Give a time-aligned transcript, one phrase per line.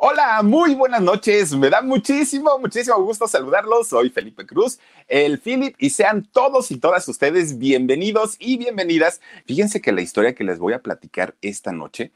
[0.00, 1.56] Hola, muy buenas noches.
[1.56, 3.88] Me da muchísimo, muchísimo gusto saludarlos.
[3.88, 9.20] Soy Felipe Cruz, el Philip, y sean todos y todas ustedes bienvenidos y bienvenidas.
[9.44, 12.12] Fíjense que la historia que les voy a platicar esta noche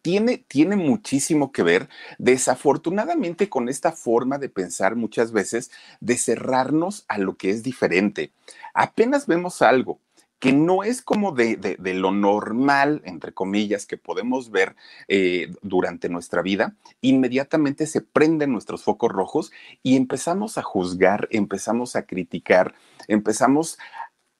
[0.00, 7.04] tiene, tiene muchísimo que ver, desafortunadamente, con esta forma de pensar muchas veces de cerrarnos
[7.08, 8.32] a lo que es diferente.
[8.72, 10.00] Apenas vemos algo
[10.38, 14.76] que no es como de, de, lo normal, entre comillas, que podemos ver
[15.08, 21.96] eh, durante nuestra vida, inmediatamente se prenden nuestros focos rojos y empezamos a juzgar, empezamos
[21.96, 22.74] a criticar,
[23.08, 23.78] empezamos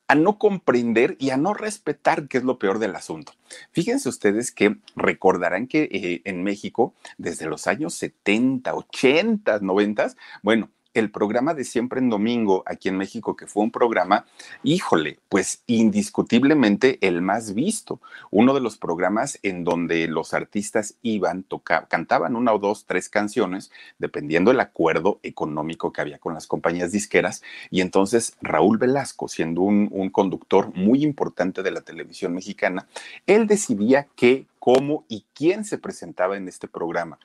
[0.08, 3.32] a no comprender y a no respetar, que es lo peor del asunto.
[3.72, 10.70] Fíjense ustedes que recordarán que eh, en México, desde los años 70, 80, 90, bueno,
[10.94, 14.26] el programa de Siempre en Domingo aquí en México, que fue un programa,
[14.62, 18.00] híjole, pues indiscutiblemente el más visto.
[18.30, 23.08] Uno de los programas en donde los artistas iban, tocaban, cantaban una o dos, tres
[23.08, 27.42] canciones, dependiendo del acuerdo económico que había con las compañías disqueras.
[27.70, 32.88] Y entonces Raúl Velasco, siendo un, un conductor muy importante de la televisión mexicana,
[33.26, 37.18] él decidía qué, cómo y quién se presentaba en este programa.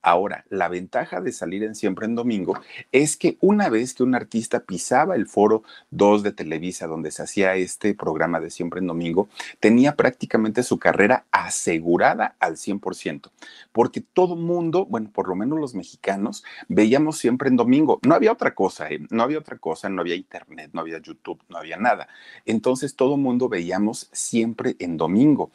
[0.00, 2.58] Ahora, la ventaja de salir en Siempre en Domingo
[2.92, 7.22] es que una vez que un artista pisaba el foro 2 de Televisa, donde se
[7.22, 9.28] hacía este programa de Siempre en Domingo,
[9.58, 13.30] tenía prácticamente su carrera asegurada al 100%,
[13.72, 17.98] porque todo mundo, bueno, por lo menos los mexicanos, veíamos Siempre en Domingo.
[18.06, 19.00] No había otra cosa, ¿eh?
[19.10, 22.08] no había otra cosa, no había internet, no había YouTube, no había nada.
[22.46, 25.50] Entonces todo mundo veíamos Siempre en Domingo.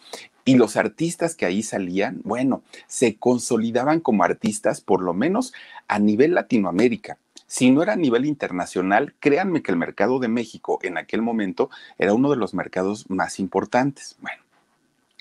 [0.46, 5.54] Y los artistas que ahí salían, bueno, se consolidaban como artistas por lo menos
[5.88, 7.18] a nivel Latinoamérica.
[7.48, 11.70] Si no era a nivel internacional, créanme que el mercado de México en aquel momento
[11.98, 14.18] era uno de los mercados más importantes.
[14.22, 14.42] Bueno,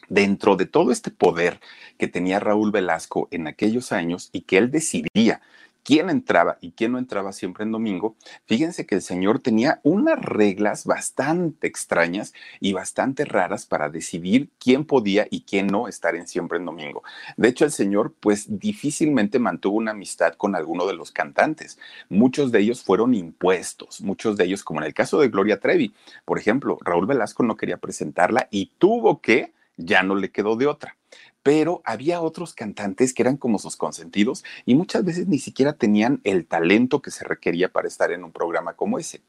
[0.08, 1.60] dentro de todo este poder
[1.98, 5.40] que tenía Raúl Velasco en aquellos años y que él decidía
[5.82, 8.16] quién entraba y quién no entraba siempre en domingo,
[8.46, 14.84] fíjense que el Señor tenía unas reglas bastante extrañas y bastante raras para decidir quién
[14.84, 17.02] podía y quién no estar en siempre en domingo.
[17.36, 21.78] De hecho, el Señor pues difícilmente mantuvo una amistad con alguno de los cantantes.
[22.08, 25.94] Muchos de ellos fueron impuestos, muchos de ellos, como en el caso de Gloria Trevi,
[26.24, 30.66] por ejemplo, Raúl Velasco no quería presentarla y tuvo que, ya no le quedó de
[30.66, 30.96] otra
[31.42, 36.20] pero había otros cantantes que eran como sus consentidos y muchas veces ni siquiera tenían
[36.24, 39.20] el talento que se requería para estar en un programa como ese.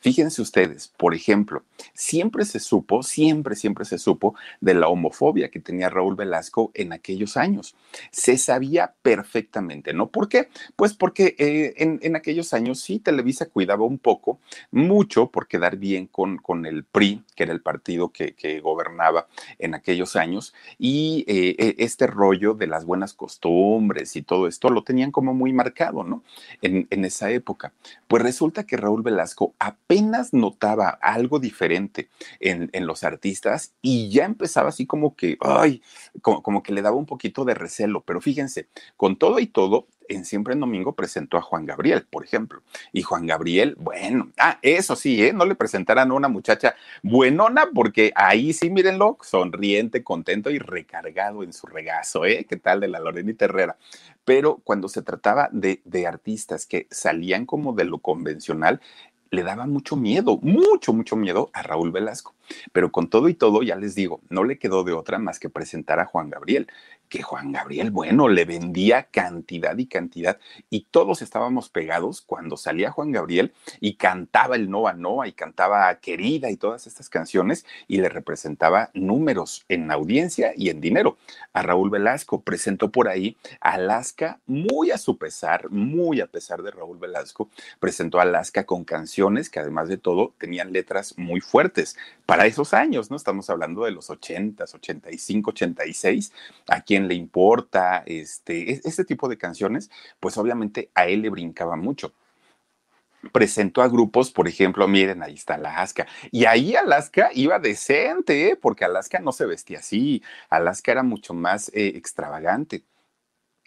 [0.00, 1.62] Fíjense ustedes, por ejemplo,
[1.94, 6.92] siempre se supo, siempre, siempre se supo de la homofobia que tenía Raúl Velasco en
[6.92, 7.74] aquellos años.
[8.10, 10.08] Se sabía perfectamente, ¿no?
[10.08, 10.48] ¿Por qué?
[10.76, 14.40] Pues porque eh, en, aquellos años sí Televisa cuidaba un poco,
[14.70, 18.28] mucho por quedar bien con, con el PRI, que era el partido que,
[18.62, 24.70] gobernaba en aquellos años, y eh, este rollo de las buenas costumbres y todo esto
[24.70, 26.22] lo tenían como muy marcado, ¿no?
[26.62, 27.72] En, en, esa época.
[28.06, 32.08] Pues resulta que Raúl Velasco apenas notaba algo diferente
[32.38, 35.82] en, en los artistas y ya empezaba así como que, ay,
[36.22, 39.88] como, como que le daba un poquito de recelo, pero fíjense, con todo y todo,
[40.08, 42.62] en Siempre en Domingo presentó a Juan Gabriel, por ejemplo.
[42.92, 45.32] Y Juan Gabriel, bueno, ah, eso sí, ¿eh?
[45.32, 51.42] no le presentaran a una muchacha buenona, porque ahí sí, mírenlo, sonriente, contento y recargado
[51.42, 52.46] en su regazo, ¿eh?
[52.48, 53.76] ¿Qué tal de la Lorenita Herrera?
[54.24, 58.80] Pero cuando se trataba de, de artistas que salían como de lo convencional,
[59.30, 62.34] le daba mucho miedo, mucho, mucho miedo a Raúl Velasco.
[62.72, 65.50] Pero con todo y todo, ya les digo, no le quedó de otra más que
[65.50, 66.68] presentar a Juan Gabriel,
[67.08, 70.38] que Juan Gabriel, bueno, le vendía cantidad y cantidad
[70.70, 75.94] y todos estábamos pegados cuando salía Juan Gabriel y cantaba el Noa Noa y cantaba
[76.00, 81.16] Querida y todas estas canciones y le representaba números en audiencia y en dinero.
[81.52, 86.70] A Raúl Velasco presentó por ahí Alaska muy a su pesar, muy a pesar de
[86.70, 87.48] Raúl Velasco,
[87.80, 91.96] presentó Alaska con canciones que además de todo tenían letras muy fuertes
[92.26, 93.16] para para esos años, ¿no?
[93.16, 96.32] Estamos hablando de los 80, 85, 86.
[96.68, 99.90] ¿A quién le importa este, este tipo de canciones?
[100.20, 102.12] Pues obviamente a él le brincaba mucho
[103.32, 106.06] presentó a grupos, por ejemplo, miren, ahí está Alaska.
[106.30, 108.56] Y ahí Alaska iba decente, ¿eh?
[108.56, 112.84] porque Alaska no se vestía así, Alaska era mucho más eh, extravagante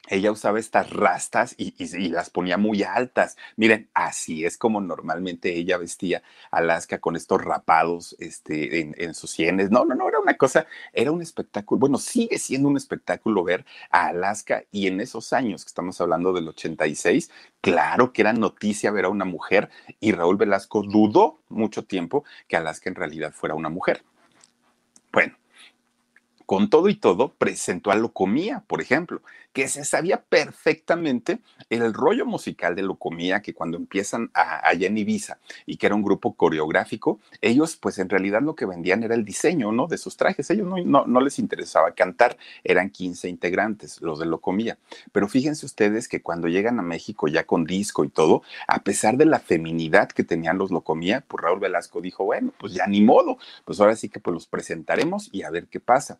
[0.09, 1.71] ella usaba estas rastas y,
[2.09, 3.37] las ponía muy altas.
[3.55, 9.69] Miren, así es como normalmente ella vestía Alaska con estos rapados este, en, sus sienes.
[9.69, 11.79] No, no, no, era una cosa, era un espectáculo.
[11.79, 16.33] Bueno, sigue siendo un espectáculo ver a Alaska y en esos años que estamos hablando
[16.33, 17.29] del 86,
[17.61, 19.69] claro que era noticia ver a una mujer
[19.99, 24.03] y Raúl Velasco dudó mucho tiempo que Alaska en realidad fuera una mujer.
[25.11, 25.35] Bueno,
[26.51, 29.21] con todo y todo, presentó a Locomía, por ejemplo,
[29.53, 31.39] que se sabía perfectamente
[31.69, 35.95] el rollo musical de Locomía, que cuando empiezan a, allá en Ibiza y que era
[35.95, 39.87] un grupo coreográfico, ellos pues en realidad lo que vendían era el diseño, ¿no?
[39.87, 44.77] De sus trajes, ellos no, no, les interesaba cantar, eran 15 integrantes, los de Locomía.
[45.13, 49.15] Pero fíjense ustedes que cuando llegan a México ya con disco y todo, a pesar
[49.15, 52.99] de la feminidad que tenían los Locomía, pues Raúl Velasco dijo, bueno, pues ya ni
[52.99, 56.19] modo, pues ahora sí que pues los presentaremos y a ver qué pasa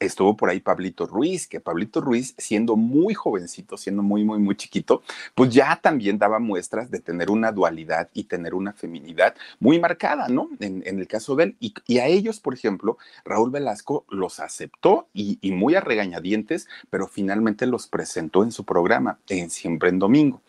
[0.00, 4.56] estuvo por ahí Pablito Ruiz, que Pablito Ruiz, siendo muy jovencito, siendo muy, muy, muy
[4.56, 5.02] chiquito,
[5.34, 10.28] pues ya también daba muestras de tener una dualidad y tener una feminidad muy marcada,
[10.28, 10.50] ¿no?
[10.60, 11.56] En, el caso de él.
[11.60, 17.06] Y, a ellos, por ejemplo, Raúl Velasco los aceptó y, y muy a regañadientes, pero
[17.06, 20.42] finalmente los presentó en su programa, en Siempre en Domingo.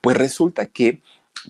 [0.00, 1.02] Pues resulta que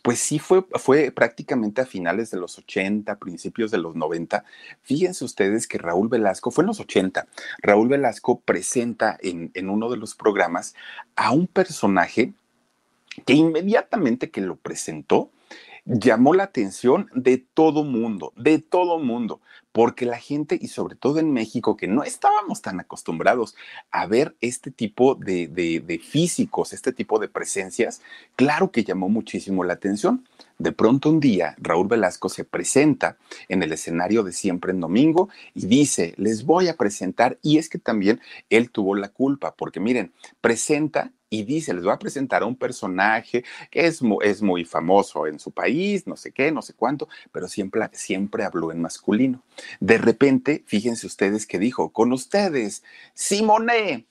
[0.02, 4.44] pues sí fue, fue prácticamente a finales de los 80, principios de los 90.
[4.82, 7.26] Fíjense ustedes que Raúl Velasco, fue en los 80,
[7.62, 10.74] Raúl Velasco presenta en, en uno de los programas
[11.14, 12.32] a un personaje
[13.24, 15.30] que inmediatamente que lo presentó,
[15.86, 19.40] llamó la atención de todo mundo, de todo mundo,
[19.70, 23.54] porque la gente, y sobre todo en México, que no estábamos tan acostumbrados
[23.90, 28.02] a ver este tipo de, de, físicos, este tipo de presencias,
[28.34, 30.26] claro que llamó muchísimo la atención.
[30.58, 33.16] De pronto un día, Raúl Velasco se presenta
[33.48, 37.68] en el escenario de Siempre en Domingo y dice, les voy a presentar, y es
[37.68, 42.42] que también él tuvo la culpa, porque miren, presenta y dice, les voy a presentar
[42.42, 46.62] a un personaje que es, es muy famoso en su país, no sé qué, no
[46.62, 49.42] sé cuánto, pero siempre, siempre habló en masculino.
[49.80, 52.82] De repente, fíjense ustedes que dijo, con ustedes,
[53.14, 54.06] Simone.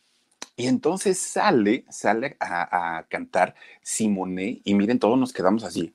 [0.57, 5.94] Y entonces sale, sale a, a cantar Simone y miren, todos nos quedamos así.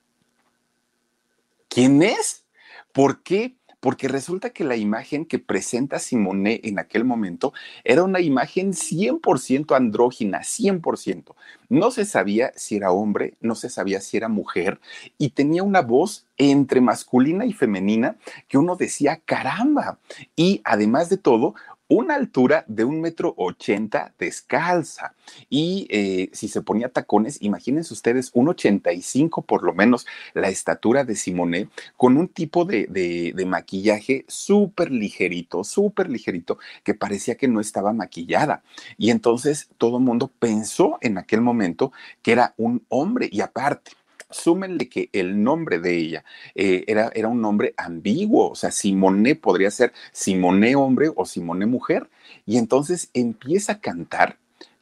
[1.69, 2.45] ¿Quién es?
[2.93, 3.57] ¿Por qué?
[3.81, 9.75] Porque resulta que la imagen que presenta Simone en aquel momento era una imagen 100%
[9.75, 11.35] andrógina, 100%.
[11.69, 14.81] No se sabía si era hombre, no se sabía si era mujer
[15.19, 18.17] y tenía una voz entre masculina y femenina
[18.49, 19.99] que uno decía, caramba.
[20.37, 21.55] Y además de todo,
[21.91, 25.15] una altura de un metro ochenta descalza.
[25.51, 31.05] Y eh, si se ponía tacones, imagínense ustedes, un 85 por lo menos la estatura
[31.05, 37.49] de Simone, con un tipo de, de maquillaje súper ligerito, súper ligerito, que parecía que
[37.49, 38.63] no estaba maquillada.
[38.97, 43.29] Y entonces todo el mundo pensó en aquel momento que era un hombre.
[43.33, 43.91] Y aparte,
[44.31, 46.25] súmenle que el nombre de ella
[46.55, 51.67] eh, era, era un nombre ambiguo, o sea, Simone podría ser Simone hombre o Simone
[51.67, 52.09] mujer,
[52.47, 54.39] y entonces empieza a cantar.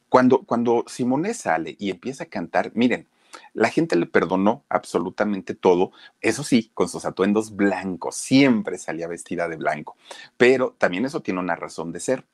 [0.07, 3.05] Cuando, cuando Simone sale y empieza a cantar, miren,
[3.53, 9.47] la gente le perdonó absolutamente todo, eso sí, con sus atuendos blancos, siempre salía vestida
[9.47, 9.95] de blanco,
[10.37, 12.25] pero también eso tiene una razón de ser.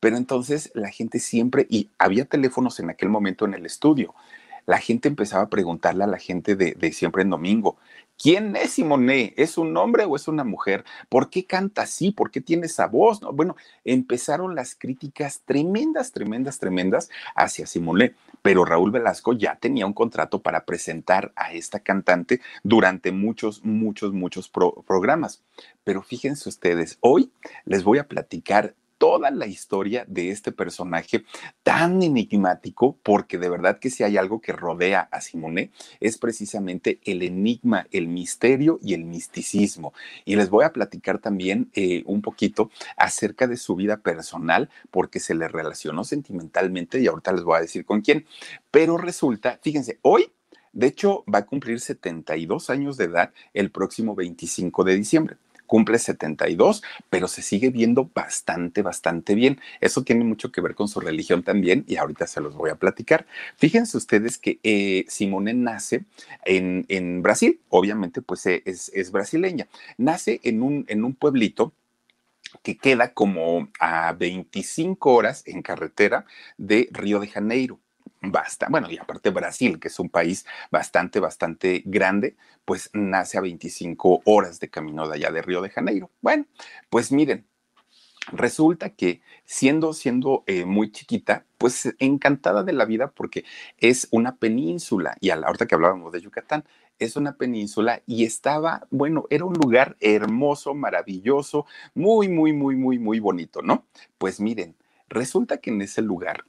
[0.00, 4.14] Pero entonces la gente siempre, y había teléfonos en aquel momento en el estudio,
[4.66, 7.76] la gente empezaba a preguntarle a la gente de, Siempre en Domingo,
[8.16, 9.34] ¿quién es Simone?
[9.36, 10.84] ¿Es un hombre o es una mujer?
[11.08, 12.12] ¿Por qué canta así?
[12.12, 13.20] ¿Por qué tiene esa voz?
[13.20, 19.92] Bueno, empezaron las críticas tremendas, tremendas, tremendas hacia Simone, pero Raúl Velasco ya tenía un
[19.92, 25.42] contrato para presentar a esta cantante durante muchos, muchos, muchos programas.
[25.82, 27.32] Pero fíjense ustedes, hoy
[27.64, 31.26] les voy a platicar toda la historia de este personaje
[31.62, 37.00] tan enigmático, porque de verdad que si hay algo que rodea a Simone, es precisamente
[37.04, 39.92] el enigma, el misterio y el misticismo.
[40.24, 45.20] Y les voy a platicar también eh, un poquito acerca de su vida personal, porque
[45.20, 48.24] se le relacionó sentimentalmente y ahorita les voy a decir con quién.
[48.70, 50.32] Pero resulta, fíjense, hoy
[50.72, 55.98] de hecho, va a cumplir 72 años de edad el próximo 25 de diciembre cumple
[55.98, 59.60] 72, pero se sigue viendo bastante, bastante bien.
[59.80, 62.76] Eso tiene mucho que ver con su religión también y ahorita se los voy a
[62.76, 63.26] platicar.
[63.56, 66.04] Fíjense ustedes que eh, Simone nace
[66.44, 71.72] en, Brasil, obviamente pues eh, es, es, brasileña, nace en un, en un pueblito
[72.62, 76.24] que queda como a 25 horas en carretera
[76.56, 77.80] de Río de Janeiro.
[78.26, 83.42] Basta, bueno, y aparte Brasil, que es un país bastante, bastante grande, pues nace a
[83.42, 86.10] 25 horas de camino de allá de Río de Janeiro.
[86.20, 86.46] Bueno,
[86.88, 87.46] pues miren,
[88.32, 93.44] resulta que siendo, siendo eh, muy chiquita, pues encantada de la vida porque
[93.78, 96.64] es una península, y a la hora que hablábamos de Yucatán,
[96.98, 102.98] es una península y estaba, bueno, era un lugar hermoso, maravilloso, muy, muy, muy, muy,
[102.98, 103.86] muy bonito, ¿no?
[104.18, 104.76] Pues miren,
[105.08, 106.44] resulta que en ese lugar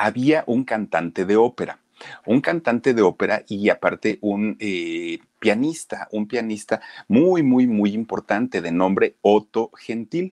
[0.00, 1.78] había un cantante de ópera,
[2.24, 8.62] un cantante de ópera y aparte un eh, pianista, un pianista muy, muy, muy importante
[8.62, 10.32] de nombre Otto Gentil.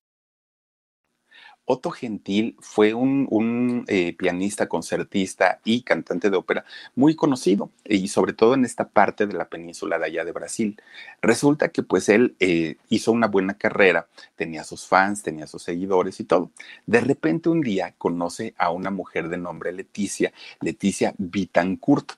[1.71, 8.33] Otto Gentil fue un, eh, pianista, concertista y cantante de ópera muy conocido, y sobre
[8.33, 10.81] todo en esta parte de la península de allá de Brasil.
[11.21, 16.19] Resulta que pues él eh, hizo una buena carrera, tenía sus fans, tenía sus seguidores
[16.19, 16.51] y todo.
[16.87, 22.11] De repente un día conoce a una mujer de nombre Leticia, Leticia Vitancourt,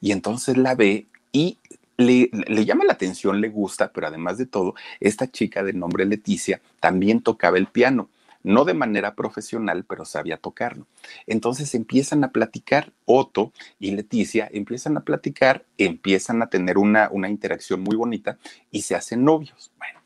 [0.00, 1.58] y entonces la ve y
[1.96, 6.06] le, le, llama la atención, le gusta, pero además de todo, esta chica de nombre
[6.06, 8.08] Leticia también tocaba el piano
[8.42, 10.86] no de manera profesional, pero sabía tocarlo.
[11.26, 17.28] Entonces empiezan a platicar, Otto y Leticia empiezan a platicar, empiezan a tener una, una
[17.28, 18.38] interacción muy bonita
[18.70, 19.72] y se hacen novios.
[19.78, 20.00] Bueno,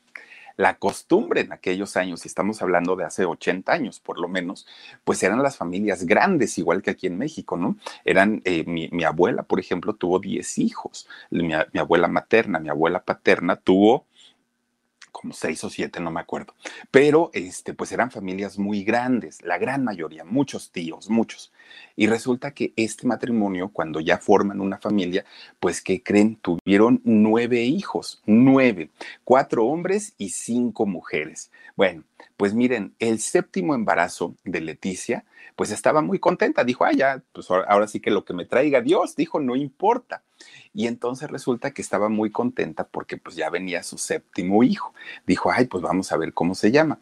[0.57, 4.65] la costumbre en aquellos años, y estamos hablando de hace 80 años por lo menos,
[5.03, 7.77] pues eran las familias grandes, igual que aquí en México, ¿no?
[8.05, 13.03] Eran, eh, mi, abuela, por ejemplo, tuvo 10 hijos, mi, mi, abuela materna, mi abuela
[13.03, 14.05] paterna tuvo
[15.15, 16.55] como seis o siete, no me acuerdo.
[16.91, 21.53] Pero, este, pues eran familias muy grandes, la gran mayoría, muchos tíos, muchos.
[21.95, 25.23] Y resulta que este matrimonio, cuando ya forman una familia,
[25.61, 26.35] pues, ¿qué creen?
[26.35, 28.89] Tuvieron nueve hijos, nueve,
[29.23, 31.49] cuatro hombres y cinco mujeres.
[31.77, 32.03] Bueno,
[32.35, 35.23] pues miren, el séptimo embarazo de Leticia,
[35.55, 36.65] pues estaba muy contenta.
[36.65, 40.23] Dijo, ah, ya, pues ahora sí que lo que me traiga Dios, dijo, no importa.
[40.73, 44.93] Y entonces resulta que estaba muy contenta porque pues ya venía su séptimo hijo.
[45.25, 46.99] Dijo, ay, pues vamos a ver cómo se llama,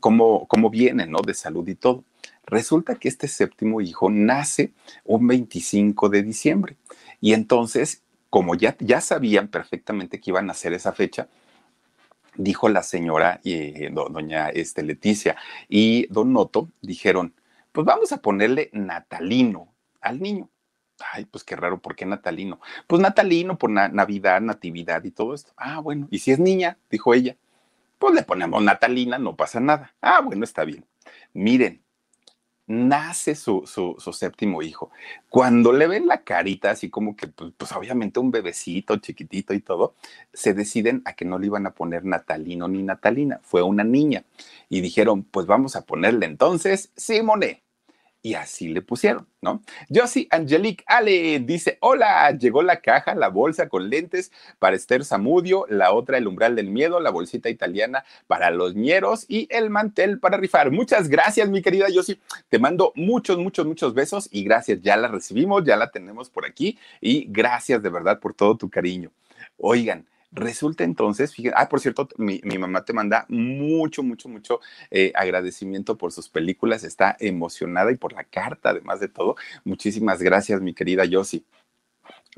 [0.00, 1.18] cómo, cómo viene, ¿no?
[1.20, 2.04] De salud y todo.
[2.46, 4.72] Resulta que este séptimo hijo nace
[5.04, 6.76] un 25 de diciembre.
[7.20, 11.28] Y entonces, como ya, ya sabían perfectamente que iban a hacer esa fecha,
[12.36, 15.36] dijo la señora eh, doña este, Leticia
[15.68, 17.34] y don Noto, dijeron,
[17.72, 20.48] pues vamos a ponerle natalino al niño.
[21.12, 22.60] Ay, pues qué raro, ¿por qué natalino?
[22.86, 25.52] Pues natalino por Navidad, natividad y todo esto.
[25.56, 27.36] Ah, bueno, y si es niña, dijo ella,
[27.98, 29.94] pues le ponemos natalina, no pasa nada.
[30.00, 30.84] Ah, bueno, está bien.
[31.34, 31.82] Miren,
[32.70, 34.90] nace su, su, séptimo hijo.
[35.28, 39.60] Cuando le ven la carita, así como que, pues, pues, obviamente un bebecito chiquitito y
[39.60, 39.96] todo,
[40.32, 44.24] se deciden a que no le iban a poner natalino ni natalina, fue una niña.
[44.68, 47.62] Y dijeron, pues vamos a ponerle entonces Simone
[48.22, 49.62] y así le pusieron, ¿no?
[49.88, 55.64] Josie Angelique Ale dice, hola, llegó la caja, la bolsa con lentes para Esther Zamudio,
[55.68, 60.18] la otra el umbral del miedo, la bolsita italiana para los ñeros y el mantel
[60.18, 60.70] para rifar.
[60.70, 62.20] Muchas gracias, mi querida Josie.
[62.48, 66.44] Te mando muchos, muchos, muchos besos y gracias, ya la recibimos, ya la tenemos por
[66.44, 69.10] aquí y gracias de verdad por todo tu cariño.
[69.56, 74.60] Oigan, Resulta entonces, fíjense, ah, por cierto, mi, mamá te manda mucho, mucho, mucho
[74.90, 79.34] eh, agradecimiento por sus películas, está emocionada y por la carta, además de todo.
[79.64, 81.44] Muchísimas gracias, mi querida Yossi.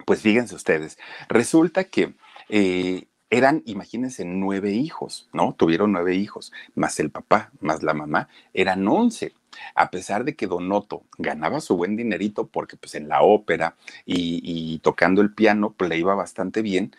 [0.07, 2.15] Pues fíjense ustedes, resulta que
[2.49, 5.55] eh, eran, imagínense, nueve hijos, ¿no?
[5.55, 9.35] Tuvieron nueve hijos, más el papá, más la mamá, eran once
[9.75, 14.41] a pesar de que Donoto ganaba su buen dinerito porque pues en la ópera y,
[14.43, 16.95] y, tocando el piano pues le iba bastante bien,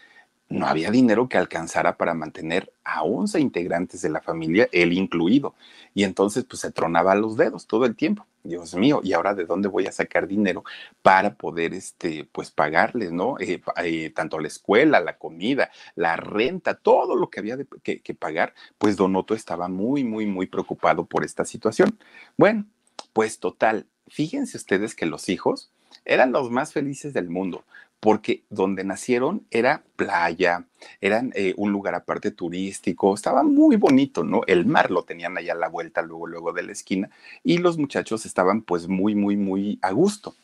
[0.54, 5.56] no había dinero que alcanzara para mantener a 11 integrantes de la familia, él incluido.
[5.96, 8.26] Y entonces pues se tronaba los dedos todo el tiempo.
[8.44, 10.64] Dios mío, ¿y ahora de dónde voy a sacar dinero
[11.02, 13.40] para poder este pues pagarles, ¿no?
[13.40, 18.14] Eh, eh, tanto la escuela, la comida, la renta, todo lo que había que, que
[18.14, 21.98] pagar, pues Donoto estaba muy, muy, muy preocupado por esta situación.
[22.38, 22.66] Bueno,
[23.14, 25.72] pues total, fíjense ustedes que los hijos
[26.06, 27.64] eran los más felices del mundo,
[28.04, 30.68] porque donde nacieron era playa,
[31.00, 34.42] eran eh, un lugar aparte turístico, estaba muy bonito, ¿no?
[34.46, 37.10] El mar lo tenían allá a la vuelta, luego, luego de la esquina,
[37.46, 40.36] y los muchachos estaban pues muy, muy, muy a gusto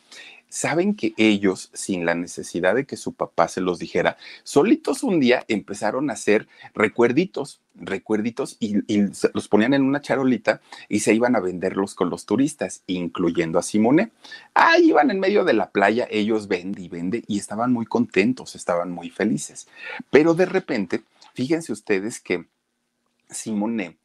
[0.50, 5.20] saben que ellos, sin la necesidad de que su papá se los dijera, solitos un
[5.20, 8.82] día empezaron a hacer recuerditos, recuerditos y,
[9.34, 13.64] los ponían en una charolita y se iban a venderlos con los turistas, incluyendo a
[13.64, 14.12] Simone.
[14.54, 18.56] Ahí iban en medio de la playa, ellos vende y vende y estaban muy contentos,
[18.56, 19.68] estaban muy felices.
[20.10, 21.04] Pero de repente,
[21.34, 22.46] fíjense ustedes que
[23.30, 23.98] Simone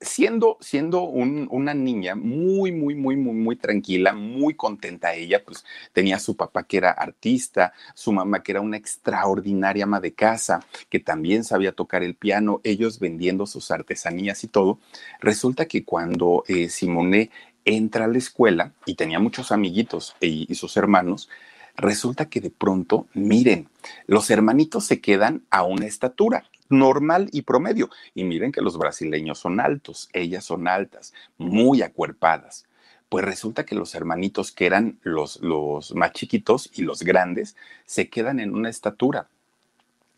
[0.00, 6.16] siendo, siendo una niña muy, muy, muy, muy, muy tranquila, muy contenta ella, pues tenía
[6.16, 10.64] a su papá que era artista, su mamá que era una extraordinaria ama de casa,
[10.88, 14.78] que también sabía tocar el piano, ellos vendiendo sus artesanías y todo.
[15.20, 17.30] Resulta que cuando eh, Simone
[17.64, 21.28] entra a la escuela y tenía muchos amiguitos y sus hermanos,
[21.76, 23.68] resulta que de pronto, miren,
[24.06, 27.90] los hermanitos se quedan a una estatura normal y promedio.
[28.14, 32.66] Y miren que los brasileños son altos, ellas son altas, muy acuerpadas.
[33.08, 38.08] Pues resulta que los hermanitos que eran los, los más chiquitos y los grandes se
[38.08, 39.28] quedan en una estatura.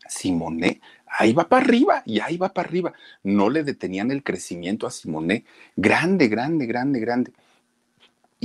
[0.07, 2.93] Simone, ahí va para arriba y ahí va para arriba.
[3.23, 5.45] No le detenían el crecimiento a Simone.
[5.75, 7.33] Grande, grande, grande, grande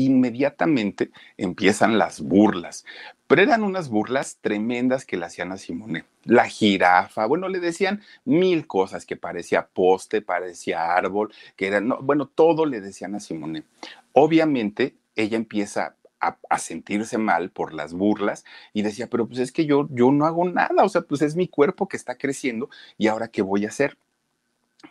[0.05, 2.85] inmediatamente empiezan las burlas.
[3.27, 6.05] Pero eran unas burlas tremendas que le hacían a Simone.
[6.25, 12.27] La jirafa, bueno, le decían mil cosas que parecía poste, parecía árbol, que eran, bueno,
[12.27, 13.65] todo le decían a Simone.
[14.13, 19.53] Obviamente, ella empieza a, a, sentirse mal por las burlas y decía, pero pues es
[19.53, 22.71] que yo, yo no hago nada, o sea, pues es mi cuerpo que está creciendo
[22.97, 23.97] y ahora qué voy a hacer.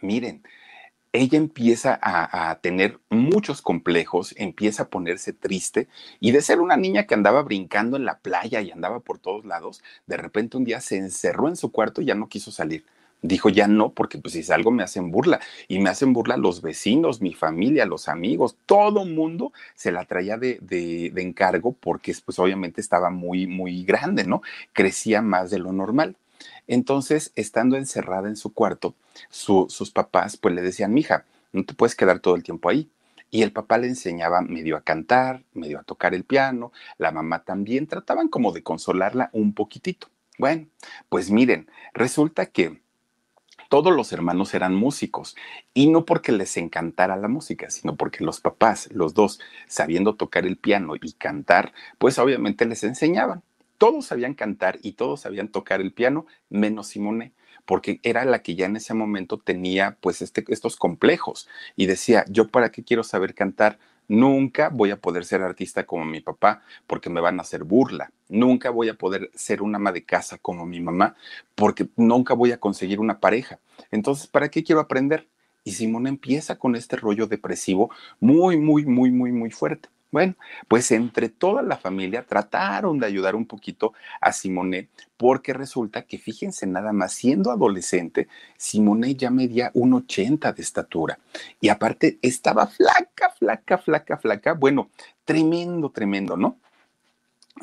[0.02, 0.44] Miren,
[1.14, 5.88] ella empieza a, tener muchos complejos, empieza a ponerse triste
[6.20, 9.46] y de ser una niña que andaba brincando en la playa y andaba por todos
[9.46, 12.86] lados, de repente un día se encerró en su cuarto y ya no quiso salir.
[13.24, 15.40] Dijo, ya no, porque pues si salgo me hacen burla.
[15.68, 20.38] Y me hacen burla los vecinos, mi familia, los amigos, todo mundo se la traía
[20.38, 24.44] de, de, de encargo porque pues obviamente estaba muy, muy grande, ¿no?
[24.72, 26.16] Crecía más de lo normal.
[26.68, 28.96] Entonces, estando encerrada en su cuarto,
[29.30, 32.90] sus papás pues le decían, mija, no te puedes quedar todo el tiempo ahí.
[33.30, 37.44] Y el papá le enseñaba medio a cantar, medio a tocar el piano, la mamá
[37.44, 40.08] también, trataban como de consolarla un poquitito.
[40.38, 40.68] Bueno,
[41.10, 42.80] pues miren, resulta que
[43.70, 45.36] todos los hermanos eran músicos
[45.74, 50.46] y no porque les encantara la música, sino porque los papás, los dos, sabiendo tocar
[50.46, 53.44] el piano y cantar, pues obviamente les enseñaban
[53.77, 57.33] todos sabían cantar y todos sabían tocar el piano, menos Simone,
[57.66, 62.25] porque era la que ya en ese momento tenía pues este, estos complejos y decía,
[62.29, 66.63] yo para qué quiero saber cantar, nunca voy a poder ser artista como mi papá
[66.87, 70.37] porque me van a hacer burla, nunca voy a poder ser una ama de casa
[70.37, 71.16] como mi mamá
[71.55, 73.59] porque nunca voy a conseguir una pareja.
[73.92, 75.27] Entonces, ¿para qué quiero aprender?
[75.66, 79.90] Y Simone empieza con este rollo depresivo muy, muy, muy, muy, muy fuerte.
[80.18, 80.34] Bueno,
[80.68, 86.18] pues entre toda la familia trataron de ayudar un poquito a Simone, porque resulta que
[86.18, 88.27] fíjense nada más, siendo adolescente,
[88.58, 91.20] Simone ya medía un 80 de estatura
[91.62, 94.53] y aparte estaba flaca, flaca, flaca, flaca.
[94.53, 94.90] Bueno,
[95.24, 96.58] tremendo, tremendo, ¿no?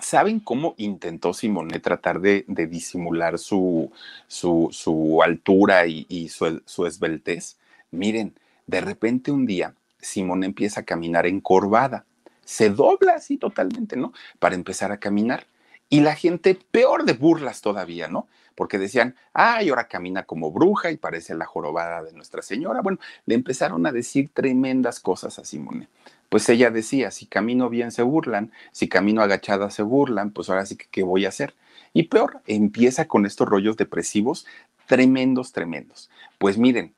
[0.00, 3.90] ¿Saben cómo intentó Simone tratar de, disimular su,
[4.28, 7.56] su, altura y, su, esbeltez?
[7.90, 8.32] Miren,
[8.68, 12.04] de repente un día Simone empieza a caminar encorvada
[12.44, 14.12] se dobla así totalmente, ¿no?
[14.38, 15.46] Para empezar a caminar.
[15.88, 18.26] Y la gente, peor de burlas todavía, ¿no?
[18.54, 22.80] Porque decían, ay, ahora camina como bruja y parece la jorobada de Nuestra Señora.
[22.82, 25.88] Bueno, le empezaron a decir tremendas cosas a Simone.
[26.28, 30.66] Pues ella decía, si camino bien se burlan, si camino agachada se burlan, pues ahora
[30.66, 31.54] sí que, ¿qué voy a hacer?
[31.92, 34.46] Y peor, empieza con estos rollos depresivos
[34.86, 36.10] tremendos, tremendos.
[36.38, 36.94] Pues miren,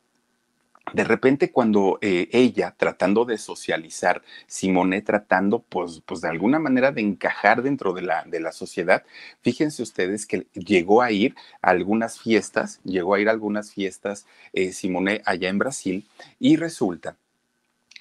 [0.92, 6.92] de repente cuando eh, ella tratando de socializar, Simone tratando pues, pues de alguna manera
[6.92, 9.04] de encajar dentro de la, de la sociedad,
[9.42, 14.26] fíjense ustedes que llegó a ir a algunas fiestas, llegó a ir a algunas fiestas
[14.52, 17.16] eh, Simone allá en Brasil y resulta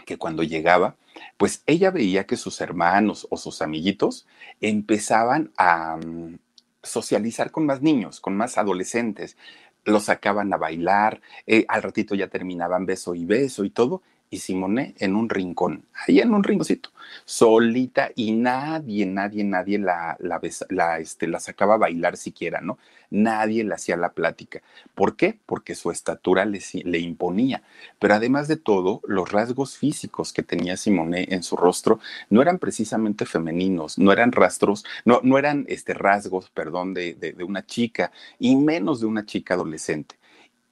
[0.06, 0.96] que cuando llegaba,
[1.38, 4.28] pues ella veía que sus hermanos o sus amiguitos
[4.62, 6.38] empezaban a mm,
[6.84, 9.38] socializar con más niños, con más adolescentes,
[9.86, 14.40] los sacaban a bailar, eh, al ratito ya terminaban beso y beso y todo, y
[14.40, 16.90] Simone en un rincón, ahí en un rinconcito,
[17.26, 22.78] solita y nadie, nadie, nadie la, la, la, este, la sacaba a bailar siquiera, ¿no?
[23.12, 24.62] Nadie le hacía la plática.
[24.96, 25.40] ¿Por qué?
[25.46, 27.62] Porque su estatura le, le, imponía.
[28.00, 32.58] Pero además de todo, los rasgos físicos que tenía Simone en su rostro no eran
[32.60, 37.66] precisamente femeninos, no eran rastros, no, no eran este, rasgos, perdón, de, de, de una
[37.66, 40.16] chica y menos de una chica adolescente.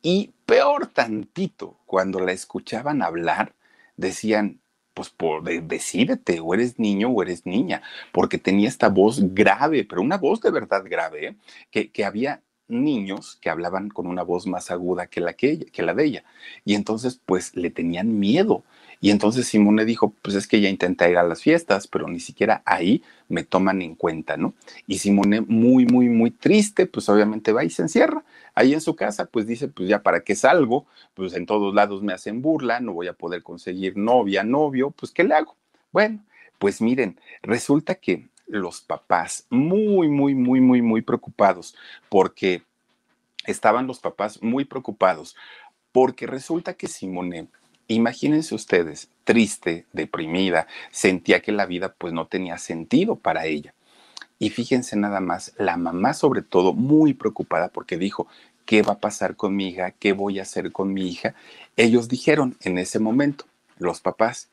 [0.02, 3.54] Y peor tantito, cuando la escuchaban hablar,
[3.98, 4.60] decían,
[4.94, 9.86] pues por, de, decídete, o eres niño o eres niña, porque tenía esta voz grave,
[9.86, 11.36] pero una voz de verdad grave, ¿eh?
[11.72, 15.66] que, que había niños que hablaban con una voz más aguda que la, que, ella,
[15.72, 16.24] que la de ella.
[16.66, 18.64] Y entonces, pues le tenían miedo.
[19.04, 22.22] Y entonces Simone dijo, pues es que ella intenta ir a las fiestas, pero ni
[22.22, 24.54] siquiera ahí me toman en cuenta, ¿no?
[24.88, 28.24] Y Simone muy, muy, muy triste, pues obviamente va y se encierra.
[28.56, 30.86] Ahí en su casa, pues dice, pues ya para qué salgo,
[31.16, 35.12] pues en todos lados me hacen burla, no voy a poder conseguir novia, novio, pues
[35.12, 35.58] ¿qué le hago?
[35.92, 36.24] Bueno,
[36.58, 41.76] pues miren, resulta que los papás muy, muy, muy, muy, muy preocupados
[42.08, 42.64] porque
[43.46, 45.36] estaban los papás muy preocupados
[45.92, 47.50] porque resulta que Simone
[47.88, 53.74] Imagínense ustedes, triste, deprimida, sentía que la vida pues no tenía sentido para ella.
[54.40, 58.28] Y fíjense nada más, la mamá sobre todo muy preocupada porque dijo,
[58.66, 59.92] ¿qué va a pasar con mi hija?
[59.92, 61.36] ¿Qué voy a hacer con mi hija?
[61.78, 63.46] Ellos dijeron en ese momento,
[63.78, 64.50] los papás,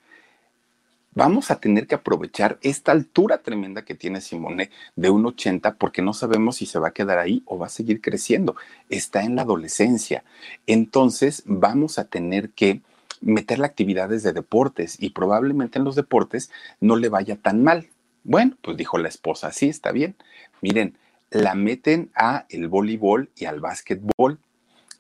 [1.13, 6.03] vamos a tener que aprovechar esta altura tremenda que tiene Simone de un 80 porque
[6.03, 8.57] no sabemos si se va a quedar ahí o va a seguir creciendo.
[8.89, 10.25] Está en la adolescencia.
[10.67, 12.81] Entonces vamos a tener que
[13.21, 17.89] meterle actividades de deportes y probablemente en los deportes no le vaya tan mal.
[18.25, 20.17] Bueno, pues dijo la esposa, sí, está bien.
[20.61, 20.97] Miren,
[21.31, 24.39] la meten a el voleibol y al básquetbol.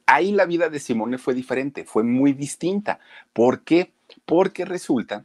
[0.06, 2.98] Ahí la vida de Simone fue diferente, fue muy distinta.
[3.32, 3.92] ¿Por qué?
[4.24, 5.24] Porque resulta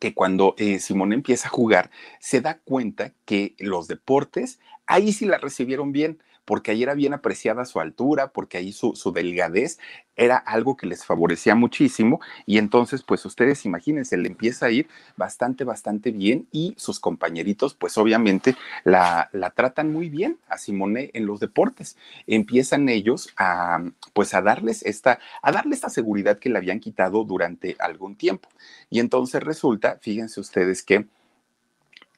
[0.00, 5.26] Que cuando eh, Simón empieza a jugar, se da cuenta que los deportes, ahí sí
[5.26, 9.78] la recibieron bien, porque ahí era bien apreciada su altura, porque ahí su, delgadez
[10.16, 12.22] era algo que les favorecía muchísimo.
[12.46, 17.74] Y entonces, pues ustedes imagínense, le empieza a ir bastante, bastante bien y sus compañeritos,
[17.74, 21.98] pues obviamente la, la tratan muy bien a Simone en los deportes.
[22.26, 23.82] Empiezan ellos a,
[24.14, 28.48] pues a darles esta, a darle esta seguridad que le habían quitado durante algún tiempo.
[28.88, 31.08] Y entonces resulta, fíjense ustedes que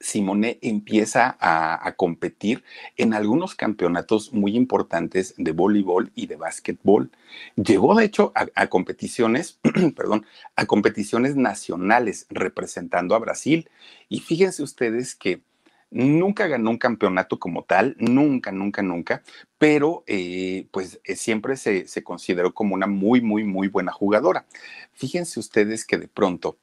[0.00, 2.64] Simone empieza a, competir
[2.96, 7.10] en algunos campeonatos muy importantes de voleibol y de básquetbol.
[7.56, 9.60] Llegó, de hecho, a, competiciones,
[9.96, 10.24] perdón,
[10.56, 13.68] a competiciones nacionales representando a Brasil.
[14.08, 15.42] Y fíjense ustedes que
[15.90, 19.22] nunca ganó un campeonato como tal, nunca, nunca, nunca,
[19.58, 24.46] pero eh, pues eh, siempre se consideró como una muy, muy, muy buena jugadora.
[24.92, 26.56] Fíjense ustedes que de pronto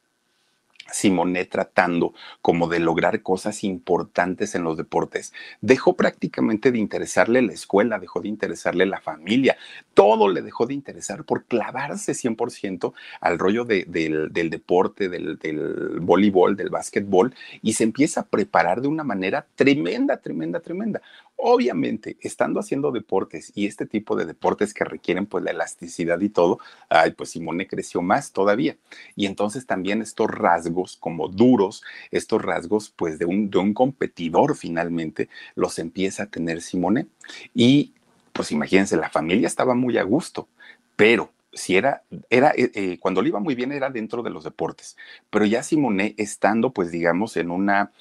[0.92, 5.34] Simone tratando como de lograr cosas importantes en los deportes.
[5.62, 9.58] Dejó prácticamente de interesarle la escuela, dejó de interesarle la familia,
[9.94, 15.38] todo le dejó de interesar por clavarse 100% al rollo de, del, del, deporte, del,
[15.38, 21.02] del voleibol, del básquetbol, y se empieza a preparar de una manera tremenda, tremenda, tremenda.
[21.40, 26.30] Obviamente, estando haciendo deportes y este tipo de deportes que requieren pues la elasticidad y
[26.30, 26.58] todo,
[26.90, 28.76] ay, pues Simone creció más todavía.
[29.16, 34.56] Y entonces también estos rasgos como duros, estos rasgos pues de un, de un competidor
[34.58, 37.06] finalmente, los empieza a tener Simone.
[37.54, 37.94] Y
[38.34, 40.48] pues imagínense, la familia estaba muy a gusto,
[40.96, 44.44] pero si era, era eh, eh, cuando le iba muy bien era dentro de los
[44.44, 44.98] deportes,
[45.30, 47.92] pero ya Simone estando pues digamos en una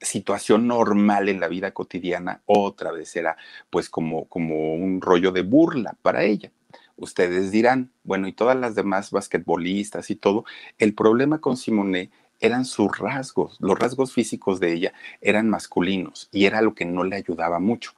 [0.00, 3.36] situación normal en la vida cotidiana, otra vez era
[3.70, 6.52] pues como, como un rollo de burla para ella.
[6.96, 10.44] Ustedes dirán, bueno, y todas las demás basquetbolistas y todo,
[10.78, 16.44] el problema con Simone eran sus rasgos, los rasgos físicos de ella eran masculinos y
[16.44, 17.92] era lo que no le ayudaba mucho.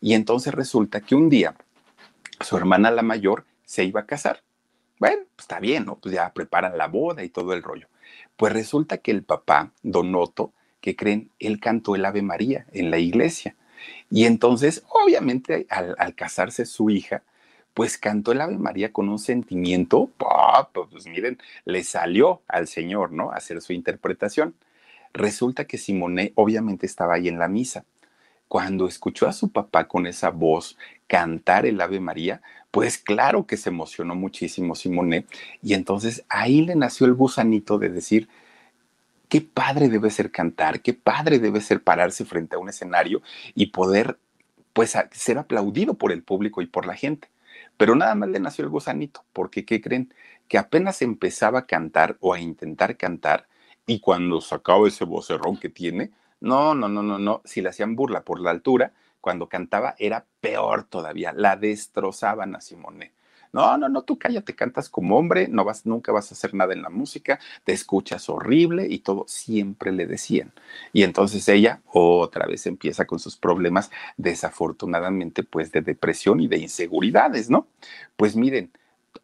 [0.00, 1.54] Y entonces resulta que un día
[2.40, 4.42] su hermana la mayor se iba a casar.
[4.98, 5.96] Bueno, pues está bien, ¿no?
[5.96, 7.88] Pues ya preparan la boda y todo el rollo.
[8.36, 12.90] Pues resulta que el papá, Don Otto, que creen, él cantó el Ave María en
[12.90, 13.56] la iglesia.
[14.10, 17.22] Y entonces, obviamente, al, al casarse su hija,
[17.74, 20.10] pues cantó el Ave María con un sentimiento,
[20.72, 23.32] pues miren, le salió al Señor, ¿no?
[23.32, 24.54] hacer su interpretación.
[25.12, 27.84] Resulta que Simone obviamente estaba ahí en la misa.
[28.48, 33.56] Cuando escuchó a su papá con esa voz cantar el Ave María, pues claro que
[33.56, 35.26] se emocionó muchísimo Simone
[35.62, 38.28] y entonces ahí le nació el gusanito de decir,
[39.32, 43.22] qué padre debe ser cantar, qué padre debe ser pararse frente a un escenario
[43.54, 44.18] y poder
[44.74, 47.30] pues ser aplaudido por el público y por la gente.
[47.78, 50.12] Pero nada más le nació el gusanito, porque ¿qué creen?
[50.48, 53.46] Que apenas empezaba a cantar o a intentar cantar,
[53.86, 57.96] y cuando sacaba ese vocerrón que tiene, no, no, no, no, no, si le hacían
[57.96, 58.92] burla por la altura,
[59.22, 63.12] cuando cantaba era peor todavía, la destrozaban a Simone.
[63.52, 66.72] No, no, no, tú cállate, cantas como hombre, no vas, nunca vas a hacer nada
[66.72, 70.52] en la música, te escuchas horrible y todo, siempre le decían.
[70.94, 76.58] Y entonces ella otra vez empieza con sus problemas, desafortunadamente, pues de depresión y de
[76.58, 77.66] inseguridades, ¿no?
[78.16, 78.72] Pues miren,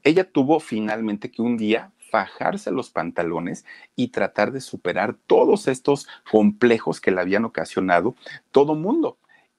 [0.02, 3.64] ella tuvo finalmente que un día fajarse los pantalones
[3.96, 8.14] y tratar de superar todos estos complejos que le habían ocasionado
[8.52, 9.16] todo mundo.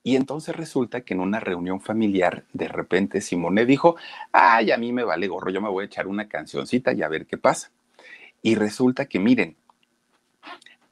[0.09, 3.95] Y entonces resulta que en una reunión familiar, de repente Simone dijo,
[4.31, 7.07] ay, a mí me vale gorro, yo me voy a echar una cancioncita y a
[7.07, 7.69] ver qué pasa.
[8.41, 9.55] Y resulta que miren,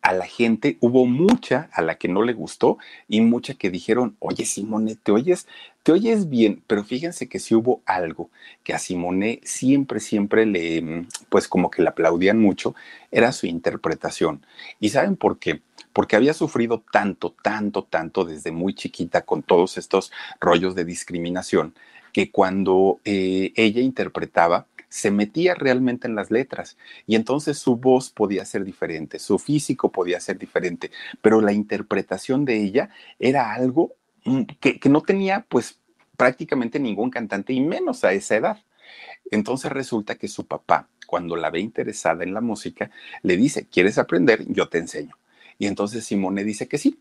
[0.04, 2.78] a la gente hubo mucha a la que no le gustó
[3.08, 5.48] y mucha que dijeron, oye Simone, te oyes,
[5.82, 8.30] te oyes bien, pero fíjense que sí hubo algo
[8.64, 12.76] que a Simone siempre, siempre le, pues como que le aplaudían mucho,
[13.10, 14.46] era su interpretación.
[14.80, 15.64] ¿Y saben por qué?
[15.98, 21.74] Porque había sufrido tanto, tanto, tanto desde muy chiquita con todos estos rollos de discriminación,
[22.14, 28.12] que cuando eh, ella interpretaba, se metía realmente en las letras y entonces su voz
[28.12, 30.92] podía ser diferente, su físico podía ser diferente,
[31.24, 35.80] pero la interpretación de ella era algo mm, que, que no tenía pues
[36.16, 38.64] prácticamente ningún cantante y menos a esa edad.
[39.32, 42.92] Entonces resulta que su papá, cuando la ve interesada en la música,
[43.24, 44.46] le dice, ¿quieres aprender?
[44.48, 45.18] Yo te enseño.
[45.60, 47.00] Y entonces Simone dice que sí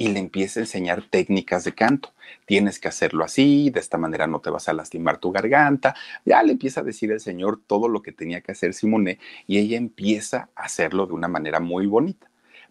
[0.00, 2.14] y le empieza a enseñar técnicas de canto.
[2.46, 5.96] Tienes que hacerlo así, de esta manera no te vas a lastimar tu garganta.
[6.24, 9.58] Ya le empieza a decir el Señor todo lo que tenía que hacer Simone y
[9.58, 12.30] ella empieza a hacerlo de una manera muy bonita.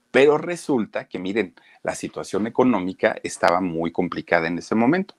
[0.09, 5.15] Pero resulta que, miren, la situación económica estaba muy complicada en ese momento.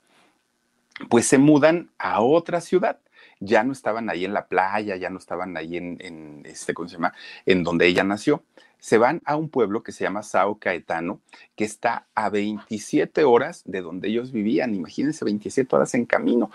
[1.10, 2.98] Pues se mudan a otra ciudad
[3.40, 6.96] ya no estaban ahí en la playa, ya no estaban ahí en, este, ¿cómo se
[6.96, 7.14] llama?
[7.46, 8.42] En donde ella nació.
[8.78, 11.20] Se van a un pueblo que se llama Sao Caetano,
[11.56, 14.74] que está a 27 horas de donde ellos vivían.
[14.74, 16.50] Imagínense, 27 horas en camino.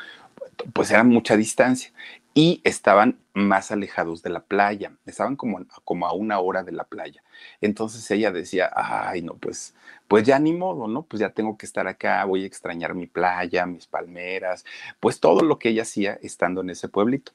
[0.73, 1.91] Pues era mucha distancia
[2.33, 6.83] y estaban más alejados de la playa, estaban como, como a una hora de la
[6.83, 7.23] playa.
[7.61, 9.75] Entonces ella decía, ay, no, pues,
[10.07, 11.03] pues ya ni modo, ¿no?
[11.03, 14.65] Pues ya tengo que estar acá, voy a extrañar mi playa, mis palmeras,
[14.99, 17.33] pues todo lo que ella hacía estando en ese pueblito.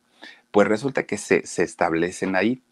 [0.50, 2.62] Pues resulta que se, se establecen ahí,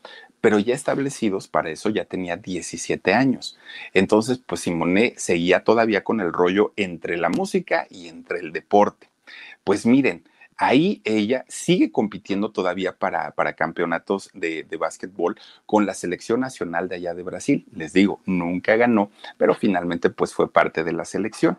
[0.47, 3.59] pero ya establecidos para eso ya tenía 17 años.
[3.93, 9.11] Entonces, pues Simone seguía todavía con el rollo entre la música y entre el deporte.
[9.65, 10.23] Pues miren,
[10.57, 16.89] Ahí ella sigue compitiendo todavía para, para campeonatos de, de básquetbol con la selección nacional
[16.89, 17.67] de allá de Brasil.
[17.75, 21.59] Les digo, nunca ganó, pero finalmente pues fue parte de la selección.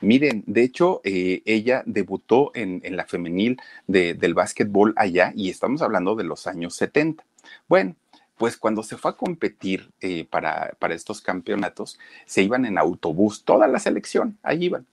[0.00, 6.16] Miren, de hecho, eh, ella debutó en, la femenil del básquetbol allá y estamos hablando
[6.16, 7.24] de los años 70.
[7.68, 7.96] Bueno,
[8.36, 13.44] pues cuando se fue a competir eh, para, para estos campeonatos, se iban en autobús,
[13.44, 14.86] toda la selección, ahí iban.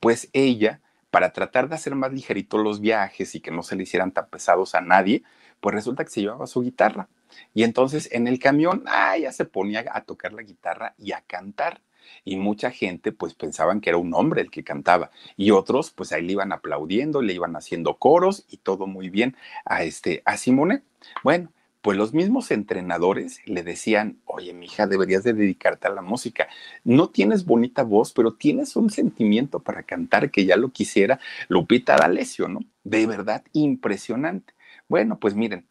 [0.00, 3.84] Pues ella para tratar de hacer más ligeritos los viajes y que no se le
[3.84, 5.22] hicieran tan pesados a nadie,
[5.60, 7.08] pues resulta que se llevaba su guitarra.
[7.54, 11.22] Y entonces en el camión, ah, ya se ponía a tocar la guitarra y a
[11.22, 11.80] cantar.
[12.24, 16.10] Y mucha gente pues pensaban que era un hombre el que cantaba y otros pues
[16.12, 19.36] ahí le iban aplaudiendo, le iban haciendo coros y todo muy bien
[19.66, 20.82] a este a Simone.
[21.22, 26.02] Bueno, pues los mismos entrenadores le decían, oye, mi hija, deberías de dedicarte a la
[26.02, 26.48] música.
[26.84, 31.96] No tienes bonita voz, pero tienes un sentimiento para cantar que ya lo quisiera Lupita
[31.96, 32.60] D'Alessio, ¿no?
[32.84, 34.54] De verdad, impresionante.
[34.88, 35.66] Bueno, pues miren,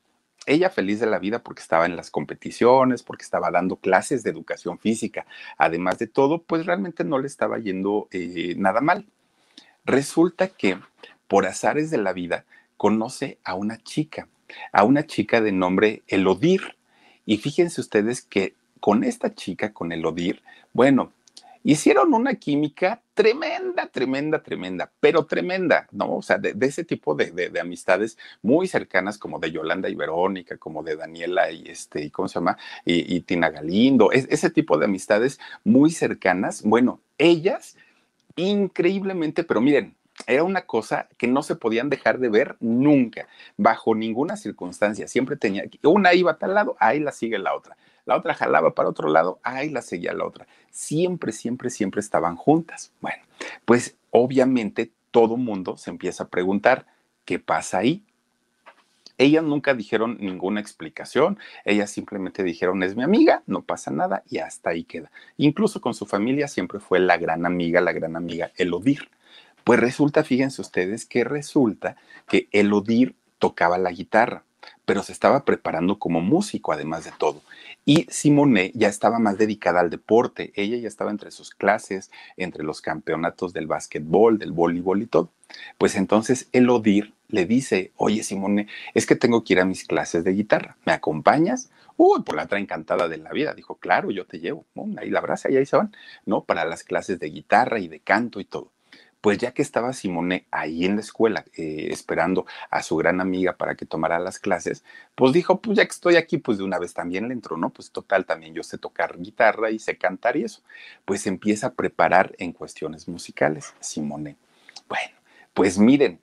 [0.46, 4.30] ella feliz de la vida porque estaba en las competiciones, porque estaba dando clases de
[4.30, 5.26] educación física.
[5.58, 9.06] Además de todo, pues realmente no le estaba yendo eh, nada mal.
[9.84, 10.80] Resulta que
[11.28, 12.46] por azares de la vida
[12.78, 14.30] conoce a una chica
[14.72, 16.76] a una chica de nombre Elodir.
[17.26, 20.42] Y fíjense ustedes que con esta chica, con Elodir,
[20.74, 21.12] bueno,
[21.64, 26.16] hicieron una química tremenda, tremenda, tremenda, pero tremenda, ¿no?
[26.16, 30.82] O sea, de, ese tipo de, amistades muy cercanas como de Yolanda y Verónica, como
[30.82, 32.58] de Daniela y este, ¿cómo se llama?
[32.86, 36.64] Y, Tina Galindo, ese tipo de amistades muy cercanas.
[36.64, 37.76] Bueno, ellas,
[38.38, 39.94] increíblemente, pero miren,
[40.26, 45.08] era una cosa que no se podían dejar de ver nunca, bajo ninguna circunstancia.
[45.08, 47.78] Siempre tenía, una iba a tal lado, ahí la sigue la otra.
[48.06, 50.48] La otra jalaba para otro lado, ahí la seguía la otra.
[50.72, 52.92] Siempre, siempre, siempre estaban juntas.
[53.02, 53.22] Bueno,
[53.66, 56.86] pues obviamente todo mundo se empieza a preguntar,
[57.26, 58.04] ¿qué pasa ahí?
[59.18, 64.38] Ellas nunca dijeron ninguna explicación, ellas simplemente dijeron es mi amiga, no pasa nada y
[64.38, 65.12] hasta ahí queda.
[65.38, 69.10] Incluso con su familia siempre fue la gran amiga, la gran amiga Elodir.
[69.68, 71.98] Pues resulta, fíjense ustedes, que resulta
[72.30, 74.46] que Elodir tocaba la guitarra,
[74.86, 77.42] pero se estaba preparando como músico además de todo.
[77.84, 82.64] Y Simone ya estaba más dedicada al deporte, ella ya estaba entre sus clases, entre
[82.64, 85.32] los campeonatos del básquetbol, del voleibol y todo.
[85.78, 90.24] Pues entonces Elodir le dice, oye Simone, es que tengo que ir a mis clases
[90.24, 91.72] de guitarra, ¿me acompañas?
[91.98, 94.66] Uy, por la otra encantada de la vida, dijo, claro, yo te llevo,
[94.98, 95.94] ahí la abraza y ahí se van,
[96.26, 96.46] ¿no?
[96.46, 98.72] Para las clases de guitarra y de canto y todo.
[99.22, 103.58] Pues ya que estaba Simone ahí en la escuela eh, esperando a su gran amiga
[103.58, 104.84] para que tomara las clases,
[105.16, 107.72] pues dijo, pues ya que estoy aquí, pues de una vez también le entró, ¿no?
[107.72, 110.62] Pues total, también yo sé tocar guitarra y sé cantar y eso.
[111.06, 114.38] Pues empieza a preparar en cuestiones musicales, Simone.
[114.88, 115.16] Bueno,
[115.54, 116.20] pues miren,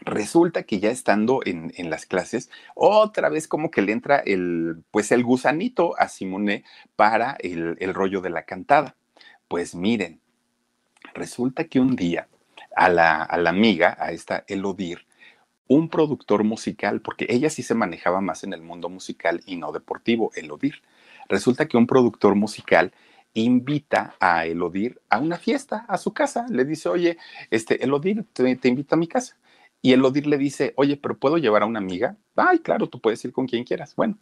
[0.00, 5.12] resulta que ya estando en, las clases, otra vez como que le entra el, pues
[5.12, 6.64] el gusanito a Simone
[6.96, 8.96] para el, el rollo de la cantada.
[9.48, 10.20] Pues miren,
[11.18, 12.28] resulta que un día
[12.76, 15.06] a la, a la amiga, a esta Elodir,
[15.68, 19.72] un productor musical, porque ella sí se manejaba más en el mundo musical y no
[19.72, 20.82] deportivo, Elodir.
[21.28, 22.92] Resulta que un productor musical
[23.34, 26.46] invita a Elodir a una fiesta, a su casa.
[26.48, 27.18] Le dice, oye,
[27.50, 29.36] este, Elodir, te, te invito a mi casa.
[29.82, 32.16] Y Elodir le dice, oye, pero ¿puedo llevar a una amiga?
[32.34, 33.94] Ay, claro, tú puedes ir con quien quieras.
[33.94, 34.18] Bueno,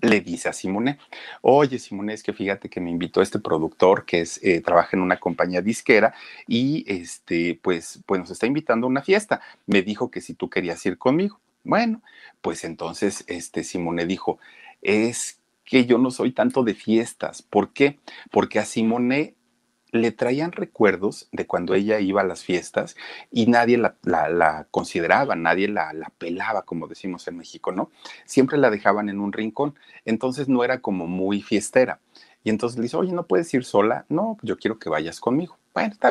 [0.00, 0.98] le dice a Simone,
[1.42, 5.02] oye Simone, es que fíjate que me invitó este productor que es, eh, trabaja en
[5.02, 6.14] una compañía disquera
[6.46, 9.40] y este, pues, pues nos está invitando a una fiesta.
[9.66, 11.40] Me dijo que si tú querías ir conmigo.
[11.64, 12.02] Bueno,
[12.40, 14.38] pues entonces este Simone dijo,
[14.82, 17.42] es que yo no soy tanto de fiestas.
[17.42, 17.98] ¿Por qué?
[18.30, 19.34] Porque a Simone
[19.92, 22.96] le traían recuerdos de cuando ella iba a las fiestas
[23.30, 27.90] y nadie la, consideraba, nadie la, la, pelaba, como decimos en México, ¿no?
[28.24, 29.74] Siempre la dejaban en un rincón,
[30.04, 32.00] entonces no era como muy fiestera.
[32.44, 34.06] Y entonces le dice, oye, ¿no puedes ir sola?
[34.08, 35.58] No, yo quiero que vayas conmigo.
[35.74, 36.10] Bueno, está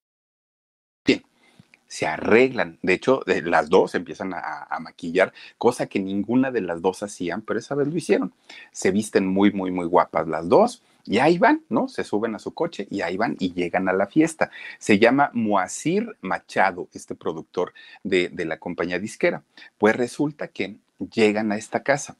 [1.91, 2.79] Se arreglan.
[2.81, 7.59] De hecho, las dos empiezan a, maquillar, cosa que ninguna de las dos hacían, pero
[7.59, 8.31] esa vez lo hicieron.
[8.71, 10.81] Se visten muy, muy, muy guapas las dos.
[11.03, 11.89] Y ahí van, ¿no?
[11.89, 14.51] Se suben a su coche y ahí van y llegan a la fiesta.
[14.79, 17.73] Se llama Moacir Machado, este productor
[18.05, 19.43] de, de la compañía disquera.
[19.77, 20.77] Pues resulta que
[21.13, 22.15] llegan a esta casa,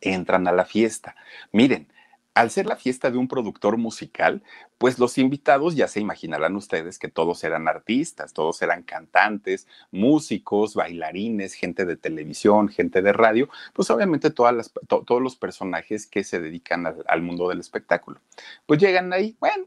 [0.00, 1.14] entran a la fiesta.
[1.52, 1.86] Miren,
[2.34, 4.42] al ser la fiesta de un productor musical,
[4.78, 10.74] pues los invitados ya se imaginarán ustedes que todos eran artistas, todos eran cantantes, músicos,
[10.74, 16.24] bailarines, gente de televisión, gente de radio, pues obviamente todas las, todos los personajes que
[16.24, 18.20] se dedican al, mundo del espectáculo.
[18.66, 19.66] Pues llegan ahí, bueno,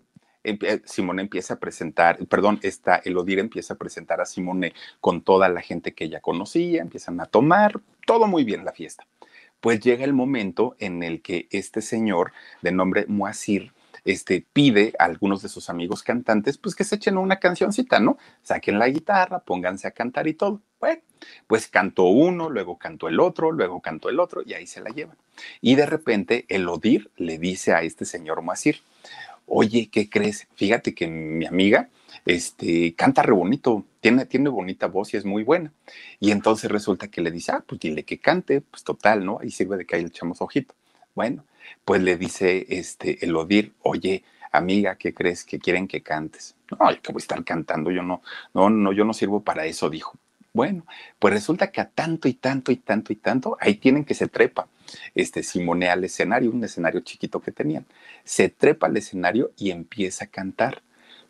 [0.86, 5.62] Simone empieza a presentar, perdón, esta Elodir empieza a presentar a Simone con toda la
[5.62, 9.08] gente que ella conocía, empiezan a tomar, todo muy bien la fiesta
[9.66, 13.72] pues llega el momento en el que este señor de nombre Moacir
[14.04, 18.20] este, pide a algunos de sus amigos cantantes, pues que se echen una cancioncita, ¿no?
[18.44, 20.62] Saquen la guitarra, pónganse a cantar y todo.
[20.80, 21.02] Bueno,
[21.48, 24.92] pues cantó uno, luego cantó el otro, luego cantó el otro y ahí se la
[24.92, 25.18] llevan.
[25.62, 28.82] Y de repente el Odir le dice a este señor Moacir,
[29.48, 30.48] oye, ¿qué crees?
[30.54, 31.90] Fíjate que mi amiga
[32.26, 35.72] este, canta re bonito, tiene, tiene bonita voz y es muy buena.
[36.20, 39.40] Y entonces resulta que le dice, ah, pues dile que cante, pues total, ¿no?
[39.42, 40.74] Ahí sirve de que ahí le echamos ojito.
[41.14, 41.46] Bueno,
[41.84, 46.56] pues le dice este, el Odir, oye, amiga, ¿qué crees que quieren que cantes?
[46.72, 48.22] No, yo que voy a estar cantando, yo no,
[48.54, 50.18] no, no, yo no sirvo para eso, dijo.
[50.56, 50.86] Bueno,
[51.20, 54.30] pues resulta que a tanto y tanto y tanto y tanto, ahí tienen que se
[54.30, 54.70] trepa.
[55.14, 57.86] Este Simone al escenario, un escenario chiquito que tenían.
[58.24, 60.82] Se trepa al escenario y empieza a cantar.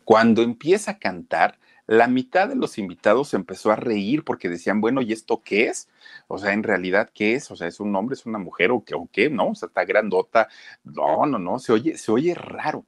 [0.06, 5.02] Cuando empieza a cantar, la mitad de los invitados empezó a reír porque decían, bueno,
[5.02, 5.88] ¿y esto qué es?
[6.28, 7.50] O sea, en realidad, ¿qué es?
[7.50, 8.94] O sea, ¿es un hombre, es una mujer o qué?
[8.94, 9.28] ¿O qué?
[9.30, 10.46] No, o sea, está grandota.
[10.84, 12.86] No, no, no, se oye, se oye raro.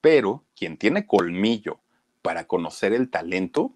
[0.00, 1.80] Pero quien tiene colmillo
[2.22, 3.74] para conocer el talento,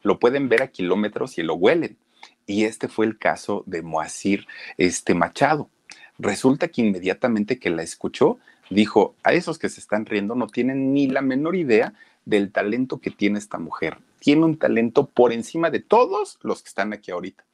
[0.00, 1.98] lo pueden ver a kilómetros y lo huelen.
[2.46, 4.46] Y este fue el caso de Moacir
[4.78, 5.68] este Machado.
[6.16, 8.38] Resulta que inmediatamente que la escuchó,
[8.70, 11.94] dijo, a esos que se están riendo no tienen ni la menor idea
[12.24, 13.98] del talento que tiene esta mujer.
[14.18, 17.44] Tiene un talento por encima de todos los que están aquí ahorita.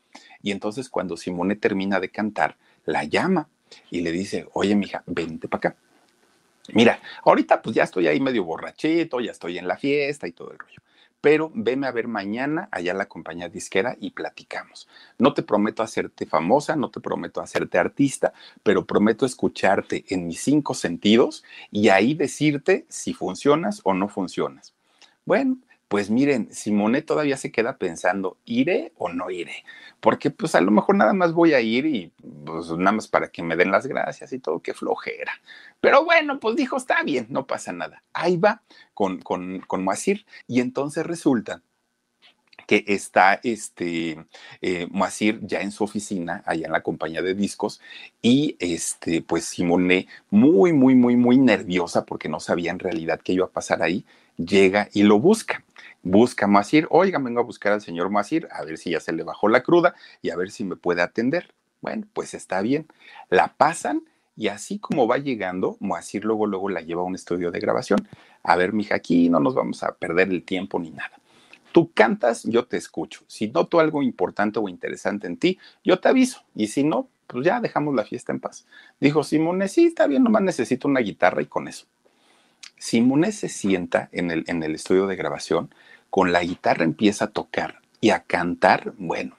[0.43, 3.49] Y entonces cuando Simone termina de cantar, la llama
[3.91, 5.77] y le dice, oye, mija, vente para acá.
[6.73, 10.53] Mira, ahorita pues ya estoy ahí medio borrachito, ya estoy en la fiesta y todo
[10.53, 10.83] el rollo
[11.23, 14.89] pero veme a ver mañana allá a la compañía disquera y platicamos.
[15.19, 20.41] No te prometo hacerte famosa, no te prometo hacerte artista, pero prometo escucharte en mis
[20.41, 24.75] cinco sentidos y ahí decirte si funcionas o no funcionas.
[25.25, 25.59] Bueno,
[25.93, 29.63] pues miren, Simone todavía se queda pensando, ¿iré o no iré?
[30.01, 32.11] Porque pues a lo mejor nada más voy a ir y
[32.47, 35.33] pues nada más para que me den las gracias y todo, qué flojera.
[35.83, 38.03] Pero bueno, pues dijo, está bien, no pasa nada.
[38.15, 38.63] Ahí va
[38.95, 41.61] con, con, con Moacir y entonces resulta
[42.67, 44.25] que está este
[44.63, 47.83] eh, Moacir ya en su oficina, allá en la compañía de discos,
[48.23, 53.35] y este, pues Simone, muy, muy, muy, muy nerviosa porque no sabía en realidad qué
[53.35, 54.07] iba a pasar ahí,
[54.39, 55.63] llega y lo busca
[56.03, 59.23] busca Masir, oiga, vengo a buscar al señor Masir, a ver si ya se le
[59.23, 61.55] bajó la cruda y a ver si me puede atender.
[61.81, 62.87] Bueno, pues está bien.
[63.29, 64.03] La pasan
[64.37, 68.09] y así como va llegando, Moacir luego, luego la lleva a un estudio de grabación.
[68.43, 71.13] A ver, mija, aquí no nos vamos a perder el tiempo ni nada.
[71.73, 73.23] Tú cantas, yo te escucho.
[73.27, 76.43] Si noto algo importante o interesante en ti, yo te aviso.
[76.55, 78.67] Y si no, pues ya dejamos la fiesta en paz.
[79.01, 81.87] Dijo Simone, sí, está bien, nomás necesito una guitarra y con eso.
[82.77, 85.75] Simone se sienta en el, en el estudio de grabación,
[86.13, 89.35] con la guitarra empieza a tocar y a cantar, bueno,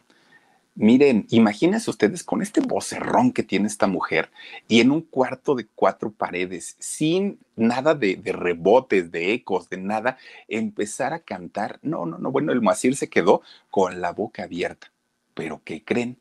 [0.74, 4.32] miren, imagínense ustedes con este vocerrón que tiene esta mujer
[4.68, 10.18] y en un cuarto de cuatro paredes, sin nada de, rebotes, de ecos, de nada,
[10.48, 11.78] empezar a cantar.
[11.84, 14.92] No, no, no, bueno, el Moacir se quedó con la boca abierta.
[15.36, 16.18] Pero ¿qué creen?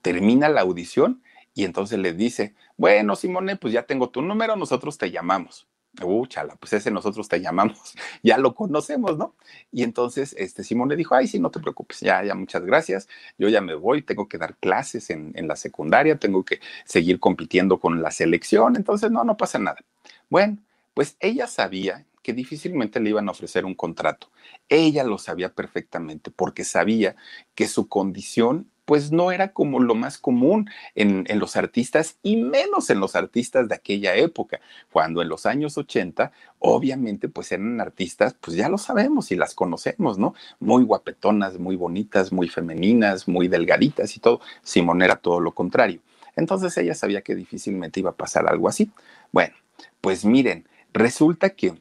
[0.00, 1.20] Termina la audición
[1.52, 5.66] y entonces le dice, bueno, Simone, pues ya tengo tu número, nosotros te llamamos.
[6.00, 9.36] Uh, chala, pues ese nosotros te llamamos, ya lo conocemos, ¿no?
[9.70, 13.08] Y entonces este Simón le dijo, ay, sí, no te preocupes, ya, ya, muchas gracias,
[13.36, 17.20] yo ya me voy, tengo que dar clases en, en la secundaria, tengo que seguir
[17.20, 19.84] compitiendo con la selección, entonces no, no pasa nada.
[20.30, 20.56] Bueno,
[20.94, 24.30] pues ella sabía que difícilmente le iban a ofrecer un contrato.
[24.70, 27.16] Ella lo sabía perfectamente porque sabía
[27.54, 32.90] que su condición pues no era como lo más común en, los artistas y menos
[32.90, 34.60] en los artistas de aquella época,
[34.92, 39.54] cuando en los años 80 obviamente pues eran artistas, pues ya lo sabemos y las
[39.54, 40.34] conocemos, ¿no?
[40.60, 44.42] Muy guapetonas, muy bonitas, muy femeninas, muy delgaditas y todo.
[44.62, 46.02] Simón era todo lo contrario.
[46.36, 48.90] Entonces ella sabía que difícilmente iba a pasar algo así.
[49.32, 49.54] Bueno,
[50.02, 51.72] pues miren, resulta que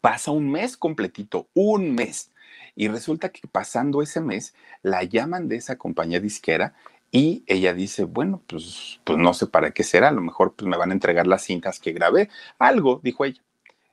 [0.00, 2.30] pasa un mes completito, un mes
[2.76, 6.74] y resulta que pasando ese mes, la llaman de esa compañía disquera
[7.10, 10.68] y ella dice, bueno, pues, pues no sé para qué será, a lo mejor pues
[10.68, 13.40] me van a entregar las cintas que grabé, algo, dijo ella.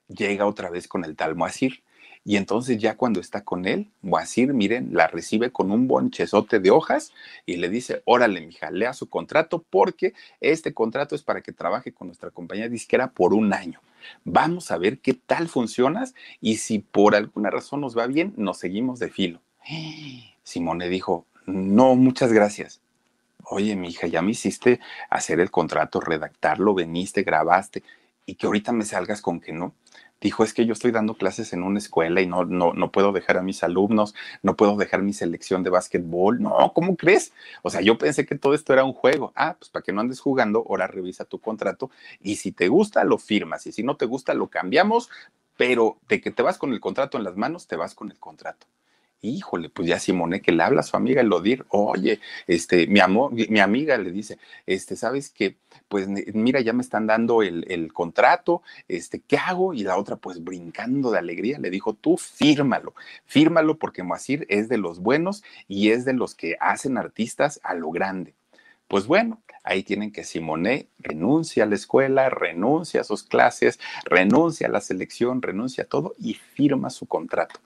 [0.10, 1.82] Llega otra vez con el tal Moacir
[2.26, 6.70] y entonces ya cuando está con él, Moacir, miren, la recibe con un bonchezote de
[6.70, 7.14] hojas
[7.46, 11.94] y le dice, órale, mija, lea su contrato porque este contrato es para que trabaje
[11.94, 13.80] con nuestra compañía disquera por un año.
[14.24, 18.58] Vamos a ver qué tal funcionas y si por alguna razón nos va bien, nos
[18.60, 19.42] seguimos de filo.
[20.44, 22.82] Simone dijo, no, muchas gracias.
[23.46, 24.80] Oye, mi hija, ya me hiciste
[25.10, 27.84] hacer el contrato, redactarlo, veniste, grabaste,
[28.26, 29.74] y que ahorita me salgas con que no
[30.24, 33.12] dijo, es que yo estoy dando clases en una escuela y no, no, no puedo
[33.12, 36.42] dejar a mis alumnos, no puedo dejar mi selección de básquetbol.
[36.42, 37.34] No, ¿cómo crees?
[37.62, 39.34] O sea, yo pensé que todo esto era un juego.
[39.36, 43.04] Ah, pues para que no andes jugando, ahora revisa tu contrato y si te gusta,
[43.04, 45.10] lo firmas y si no te gusta, lo cambiamos,
[45.58, 48.18] pero de que te vas con el contrato en las manos, te vas con el
[48.18, 48.66] contrato
[49.24, 53.32] híjole, pues ya Simone que le habla a su amiga Elodir, oye, este, mi amor,
[53.32, 55.58] mi amiga le dice, este, ¿sabes qué?
[55.88, 59.74] Pues mira, ya me están dando el, el, contrato, este, ¿qué hago?
[59.74, 62.94] Y la otra, pues brincando de alegría, le dijo, tú fírmalo,
[63.26, 67.74] fírmalo porque Moacir es de los buenos y es de los que hacen artistas a
[67.74, 68.36] lo grande.
[68.88, 74.68] Pues bueno, ahí tienen que Simone renuncia a la escuela, renuncia a sus clases, renuncia
[74.68, 77.60] a la selección, renuncia a todo y firma su contrato.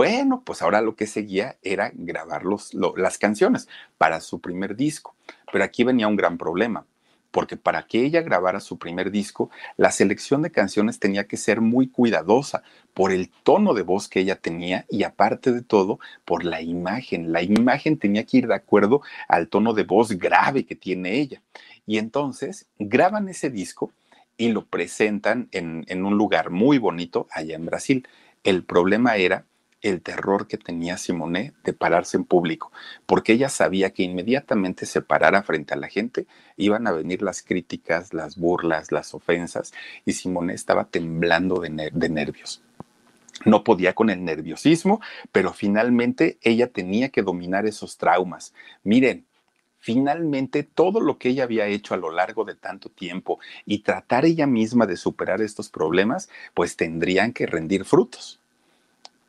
[0.00, 2.44] Bueno, pues ahora lo que seguía era grabar
[2.96, 5.14] las canciones para su primer disco.
[5.52, 6.86] Pero aquí venía un gran problema,
[7.30, 11.60] porque para que ella grabara su primer disco, la selección de canciones tenía que ser
[11.60, 12.62] muy cuidadosa
[12.94, 17.30] por el tono de voz que ella tenía y aparte de todo, por la imagen.
[17.30, 21.42] La imagen tenía que ir de acuerdo al tono de voz grave que tiene ella.
[21.84, 23.92] Y entonces graban ese disco
[24.38, 28.08] y lo presentan en, un lugar muy bonito allá en Brasil.
[28.44, 29.44] El problema era
[29.82, 32.72] el terror que tenía Simone de pararse en público,
[33.06, 36.26] porque ella sabía que inmediatamente se parara frente a la gente,
[36.56, 39.72] iban a venir las críticas, las burlas, las ofensas,
[40.04, 42.62] y Simone estaba temblando de, de nervios.
[43.46, 45.00] No podía con el nerviosismo,
[45.32, 48.52] pero finalmente ella tenía que dominar esos traumas.
[48.84, 49.24] Miren,
[49.78, 54.26] finalmente todo lo que ella había hecho a lo largo de tanto tiempo y tratar
[54.26, 58.39] ella misma de superar estos problemas, pues tendrían que rendir frutos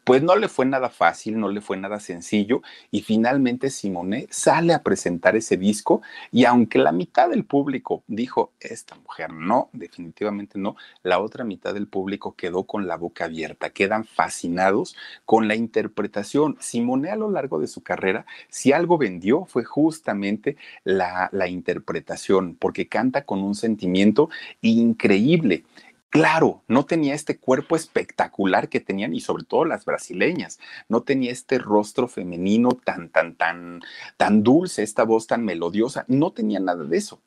[0.04, 4.74] pues no le fue nada fácil, no le fue nada sencillo y finalmente Simone sale
[4.74, 10.58] a presentar ese disco y aunque la mitad del público dijo, esta mujer no, definitivamente
[10.58, 14.96] no, la otra mitad del público quedó con la boca abierta, quedan fascinados
[15.26, 16.58] con la interpretación.
[16.60, 22.56] Simone a lo largo de su carrera, si algo vendió fue justamente la, la interpretación,
[22.56, 24.30] porque canta con un sentimiento
[24.62, 25.64] increíble.
[26.12, 30.60] Claro, no tenía este cuerpo espectacular que tenían y sobre todo las brasileñas,
[30.90, 33.82] no tenía este rostro femenino tan, tan, tan,
[34.18, 37.22] tan dulce, esta voz tan melodiosa, no tenía nada de eso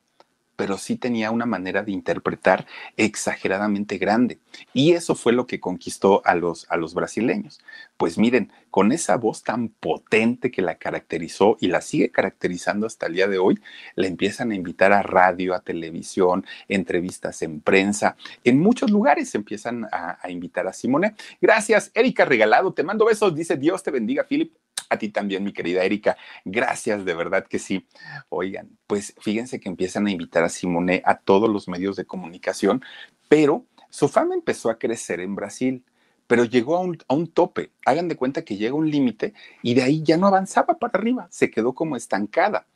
[0.55, 2.65] pero sí tenía una manera de interpretar
[2.97, 4.39] exageradamente grande.
[4.73, 7.59] Y eso fue lo que conquistó a los, a los brasileños.
[7.97, 13.07] Pues miren, con esa voz tan potente que la caracterizó y la sigue caracterizando hasta
[13.07, 13.59] el día de hoy,
[13.95, 18.17] le empiezan a invitar a radio, a televisión, entrevistas en prensa.
[18.43, 21.15] En muchos lugares empiezan a, a invitar a Simone.
[21.41, 22.73] Gracias, Erika Regalado.
[22.73, 23.33] Te mando besos.
[23.35, 24.53] Dice Dios te bendiga, Philip.
[24.95, 26.17] A ti también, mi querida Erika.
[26.45, 27.85] Gracias, de verdad que sí.
[28.29, 32.81] Oigan, pues fíjense que empiezan a invitar a Simone a todos los medios de comunicación,
[33.27, 35.83] pero su fama empezó a crecer en Brasil,
[36.27, 37.71] pero llegó a un, a un tope.
[37.85, 41.27] Hagan de cuenta que llega un límite y de ahí ya no avanzaba para arriba,
[41.29, 42.67] se quedó como estancada.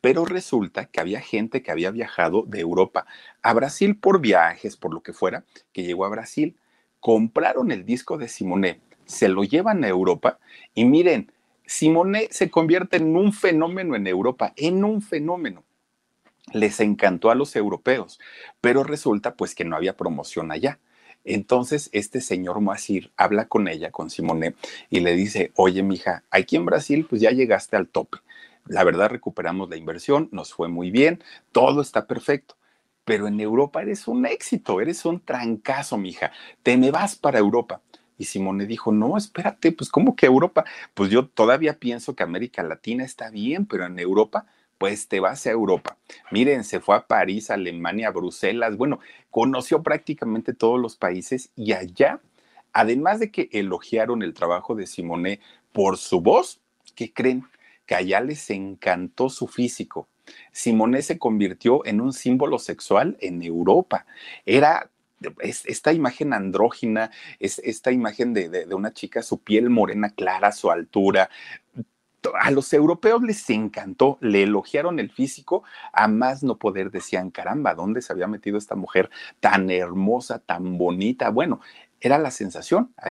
[0.00, 3.06] Pero resulta que había gente que había viajado de Europa
[3.42, 6.56] a Brasil por viajes, por lo que fuera, que llegó a Brasil,
[7.00, 10.38] compraron el disco de Simone, se lo llevan a Europa
[10.74, 11.32] y miren,
[11.66, 15.64] Simone se convierte en un fenómeno en Europa, en un fenómeno.
[16.52, 18.20] Les encantó a los europeos,
[18.60, 20.78] pero resulta pues que no había promoción allá.
[21.24, 24.54] Entonces este señor Moacir habla con ella, con Simone,
[24.90, 28.18] y le dice, oye mija, aquí en Brasil pues ya llegaste al tope.
[28.66, 32.56] La verdad recuperamos la inversión, nos fue muy bien, todo está perfecto
[33.06, 36.32] pero en Europa eres un éxito, eres un trancazo, mija.
[36.64, 37.80] Te me vas para Europa.
[38.18, 40.64] Y Simone dijo, no, espérate, pues ¿cómo que Europa?
[40.94, 44.46] Pues yo todavía pienso que América Latina está bien, pero en Europa,
[44.78, 45.96] pues te vas a Europa.
[46.30, 49.00] Miren, se fue a París, Alemania, Bruselas, bueno,
[49.30, 52.20] conoció prácticamente todos los países y allá,
[52.72, 55.40] además de que elogiaron el trabajo de Simone
[55.72, 56.60] por su voz,
[56.94, 57.44] ¿qué creen?
[57.86, 60.08] Que allá les encantó su físico.
[60.52, 64.06] Simone se convirtió en un símbolo sexual en Europa.
[64.44, 64.90] Era
[65.40, 71.30] esta imagen andrógina, es, esta imagen de, una chica, su piel morena clara, su altura,
[72.40, 75.62] a los europeos les encantó, le elogiaron el físico,
[75.92, 79.10] a más no poder decían, caramba, ¿dónde se había metido esta mujer
[79.40, 81.30] tan hermosa, tan bonita?
[81.30, 81.60] Bueno,
[82.00, 82.92] era la sensación.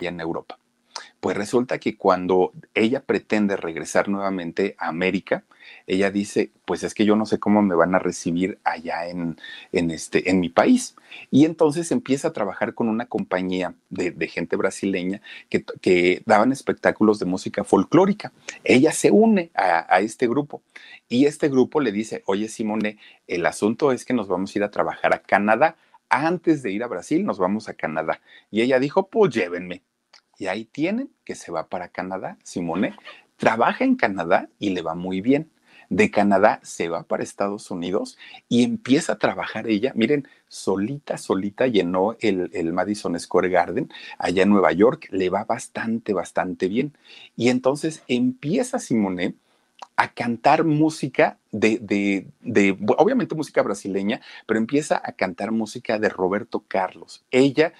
[0.00, 0.58] En Europa.
[1.20, 5.44] Pues resulta que cuando ella pretende regresar nuevamente a América,
[5.86, 9.36] ella dice, pues es que yo no sé cómo me van a recibir allá en,
[9.70, 10.96] en, este, en mi país.
[11.30, 17.18] Y entonces empieza a trabajar con una compañía de, gente brasileña que, que, daban espectáculos
[17.20, 18.32] de música folclórica.
[18.64, 20.62] Ella se une a, a este grupo
[21.08, 24.64] y este grupo le dice, oye Simone, el asunto es que nos vamos a ir
[24.64, 25.76] a trabajar a Canadá.
[26.14, 28.20] Antes de ir a Brasil, nos vamos a Canadá.
[28.50, 29.82] Y ella dijo, pues llévenme.
[30.38, 32.36] Y ahí tienen que se va para Canadá.
[32.42, 32.94] Simone
[33.38, 35.50] trabaja en Canadá y le va muy bien.
[35.88, 38.18] De Canadá se va para Estados Unidos
[38.50, 39.92] y empieza a trabajar ella.
[39.94, 45.08] Miren, solita, solita llenó el, el, Madison Square Garden allá en Nueva York.
[45.12, 46.94] Le va bastante, bastante bien.
[47.36, 49.34] Y entonces empieza Simone
[50.02, 51.78] a cantar música de,
[52.40, 57.24] de, obviamente música brasileña, pero empieza a cantar música de Roberto Carlos.
[57.30, 57.72] Ella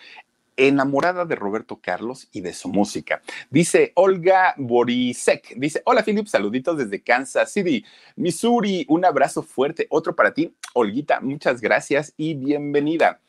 [0.56, 3.22] enamorada de Roberto Carlos y de su música.
[3.50, 10.14] Dice Olga Borisek, dice, hola Philip, saluditos desde Kansas City, Missouri, un abrazo fuerte, otro
[10.14, 13.20] para ti, Olguita, muchas gracias y bienvenida.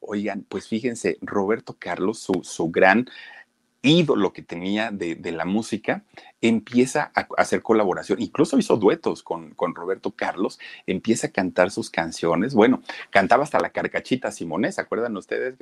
[0.00, 3.06] Oigan, pues fíjense, Roberto Carlos, su, su gran
[3.82, 6.02] ídolo que tenía de, la música,
[6.40, 11.90] empieza a, hacer colaboración, incluso hizo duetos con, con, Roberto Carlos, empieza a cantar sus
[11.90, 15.54] canciones, bueno, cantaba hasta la carcachita Simone, ¿se acuerdan ustedes?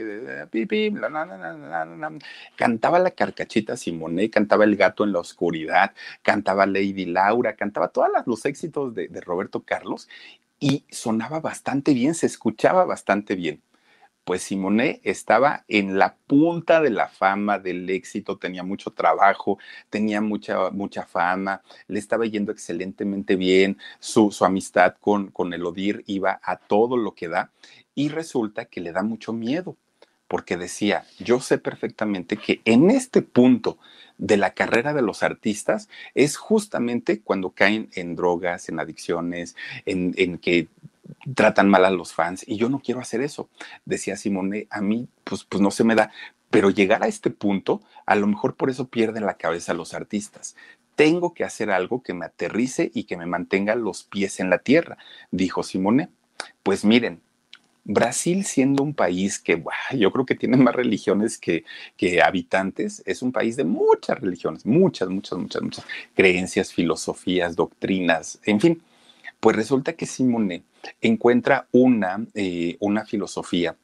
[2.56, 5.92] Cantaba la carcachita Simone, cantaba El gato en la oscuridad,
[6.22, 10.08] cantaba Lady Laura, cantaba todos los éxitos de, de Roberto Carlos
[10.58, 13.62] y sonaba bastante bien, se escuchaba bastante bien
[14.28, 19.56] pues Simone estaba en la punta de la fama, del éxito, tenía mucho trabajo,
[19.88, 26.04] tenía mucha, mucha fama, le estaba yendo excelentemente bien, su, su amistad con, con Elodir
[26.06, 27.52] iba a todo lo que da
[27.94, 29.78] y resulta que le da mucho miedo
[30.26, 33.78] porque decía, yo sé perfectamente que en este punto
[34.18, 39.56] de la carrera de los artistas es justamente cuando caen en drogas, en adicciones,
[39.86, 40.68] en, en que
[41.34, 43.48] tratan mal a los fans y yo no quiero hacer eso.
[43.84, 46.10] Decía Simone, a mí pues, pues no se me da,
[46.50, 50.56] pero llegar a este punto, a lo mejor por eso pierden la cabeza los artistas.
[50.94, 54.58] Tengo que hacer algo que me aterrice y que me mantenga los pies en la
[54.58, 54.98] tierra,
[55.30, 56.08] dijo Simone.
[56.62, 57.20] Pues miren,
[57.84, 59.62] Brasil siendo un país que
[59.96, 61.64] yo creo que tiene más religiones que,
[61.96, 68.38] que, habitantes, es un país de muchas religiones, muchas, muchas, muchas, muchas creencias, filosofías, doctrinas,
[68.44, 68.82] en fin.
[69.40, 70.64] Pues resulta que Simone
[71.00, 73.76] encuentra una, eh, una filosofía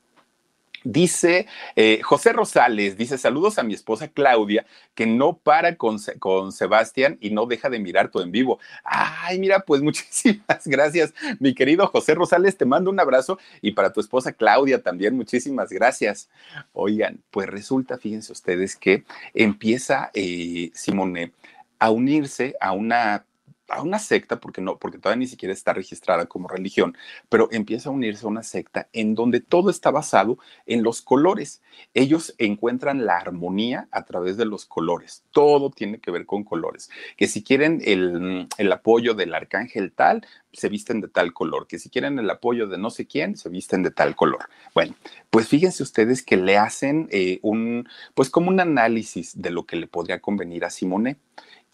[0.84, 1.46] Dice
[1.76, 7.16] eh, José Rosales, dice saludos a mi esposa Claudia, que no para con, con, Sebastián
[7.22, 8.59] y no deja de mirar todo en vivo.
[8.84, 13.94] Ay, mira, pues muchísimas gracias, mi querido José Rosales, te mando un abrazo y para
[13.94, 16.28] tu esposa Claudia también, muchísimas gracias.
[16.74, 21.32] Oigan, pues resulta, fíjense ustedes que empieza eh, Simone
[21.78, 23.24] a unirse a una
[23.68, 26.96] a una secta, porque no, porque todavía ni siquiera está registrada como religión,
[27.28, 31.62] pero empieza a unirse a una secta en donde todo está basado en los colores.
[31.94, 35.24] Ellos encuentran la armonía a través de los colores.
[35.30, 36.90] Todo tiene que ver con colores.
[37.16, 41.66] Que si quieren el, el apoyo del arcángel tal, se visten de tal color.
[41.66, 44.48] Que si quieren el apoyo de no sé quién, se visten de tal color.
[44.74, 44.94] Bueno,
[45.30, 49.76] pues fíjense ustedes que le hacen eh, un, pues como un análisis de lo que
[49.76, 51.16] le podría convenir a Simone.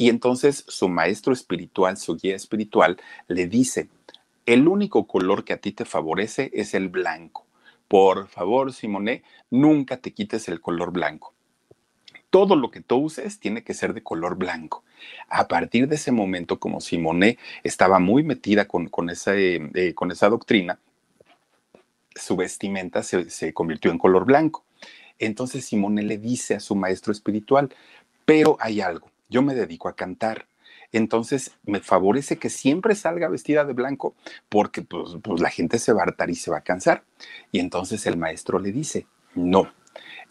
[0.00, 2.96] Y entonces su maestro espiritual, su guía espiritual,
[3.28, 3.90] le dice,
[4.46, 7.44] el único color que a ti te favorece es el blanco.
[7.86, 11.34] Por favor, Simone, nunca te quites el color blanco.
[12.30, 14.84] Todo lo que tú uses tiene que ser de color blanco.
[15.28, 20.78] A partir de ese momento, como Simone estaba muy metida con, eh, esa doctrina,
[22.14, 24.64] su vestimenta se, se convirtió en color blanco.
[25.18, 27.68] Entonces Simone le dice a su maestro espiritual,
[28.24, 30.46] pero hay algo, yo me dedico a cantar.
[30.92, 34.14] Entonces me favorece que siempre salga vestida de blanco
[34.48, 37.04] porque pues, pues, la gente se va a hartar y se va a cansar.
[37.52, 39.72] Y entonces el maestro le dice, no,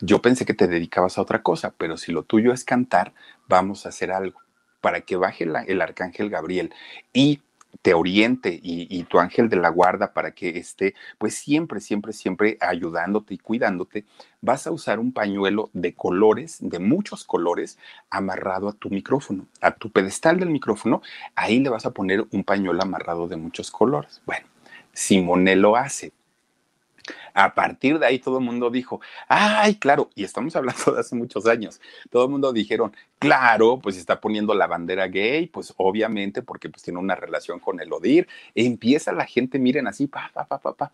[0.01, 3.13] yo pensé que te dedicabas a otra cosa, pero si lo tuyo es cantar,
[3.47, 4.39] vamos a hacer algo
[4.81, 6.73] para que baje el arcángel Gabriel
[7.13, 7.41] y
[7.81, 12.57] te oriente y, tu ángel de la guarda para que esté, pues siempre, siempre, siempre
[12.59, 14.05] ayudándote y cuidándote,
[14.41, 17.77] vas a usar un pañuelo de colores, de muchos colores,
[18.09, 21.01] amarrado a tu micrófono, a tu pedestal del micrófono,
[21.35, 24.21] ahí le vas a poner un pañuelo amarrado de muchos colores.
[24.25, 24.45] Bueno,
[24.93, 26.11] Simone lo hace,
[27.33, 31.15] a partir de ahí todo el mundo dijo, ay, claro, y estamos hablando de hace
[31.15, 31.79] muchos años,
[32.09, 36.83] todo el mundo dijeron, claro, pues está poniendo la bandera gay, pues obviamente porque pues
[36.83, 40.73] tiene una relación con el ODIR, empieza la gente, miren así, pa, pa, pa, pa,
[40.73, 40.91] pa.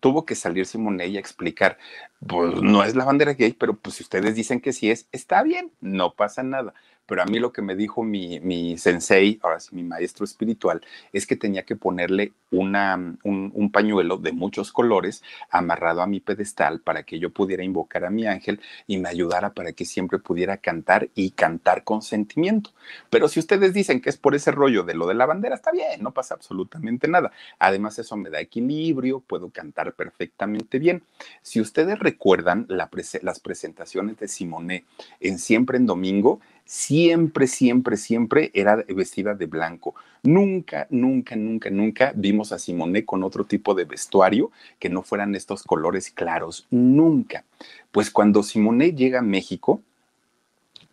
[0.00, 1.78] Tuvo que salir Simone y explicar,
[2.26, 5.42] pues no es la bandera gay, pero pues si ustedes dicen que sí es, está
[5.42, 6.74] bien, no pasa nada
[7.06, 10.80] pero a mí lo que me dijo mi, mi sensei, ahora sí, mi maestro espiritual,
[11.12, 16.80] es que tenía que ponerle una, un, pañuelo de muchos colores amarrado a mi pedestal
[16.80, 20.58] para que yo pudiera invocar a mi ángel y me ayudara para que siempre pudiera
[20.58, 22.70] cantar y cantar con sentimiento.
[23.10, 25.72] Pero si ustedes dicen que es por ese rollo de lo de la bandera, está
[25.72, 27.32] bien, no pasa absolutamente nada.
[27.58, 31.02] Además, eso me da equilibrio, puedo cantar perfectamente bien.
[31.42, 34.84] Si ustedes recuerdan las presentaciones de Simone
[35.20, 39.94] en Siempre en Domingo, siempre, siempre, siempre era vestida de blanco.
[40.22, 45.34] Nunca, nunca, nunca, nunca vimos a Simone con otro tipo de vestuario que no fueran
[45.34, 46.66] estos colores claros.
[46.70, 47.44] Nunca.
[47.92, 49.80] Pues cuando Simone llega a México,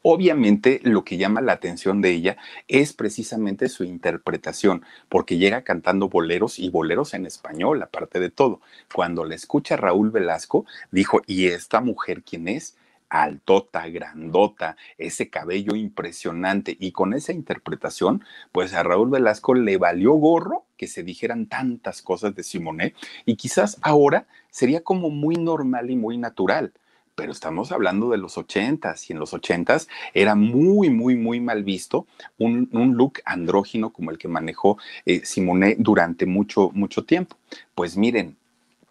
[0.03, 6.09] Obviamente lo que llama la atención de ella es precisamente su interpretación, porque llega cantando
[6.09, 8.61] boleros y boleros en español, aparte de todo.
[8.91, 12.76] Cuando la escucha Raúl Velasco, dijo, ¿y esta mujer quién es?
[13.12, 20.14] Altota, grandota, ese cabello impresionante y con esa interpretación, pues a Raúl Velasco le valió
[20.14, 22.95] gorro que se dijeran tantas cosas de Simonet
[23.26, 26.74] y quizás ahora sería como muy normal y muy natural.
[27.14, 31.64] pero estamos hablando de los ochentas y en los ochentas era muy, muy, muy mal
[31.64, 32.07] visto
[32.39, 37.36] un, look andrógino como el que manejó eh, Simone durante mucho, mucho tiempo.
[37.76, 38.38] Pues miren,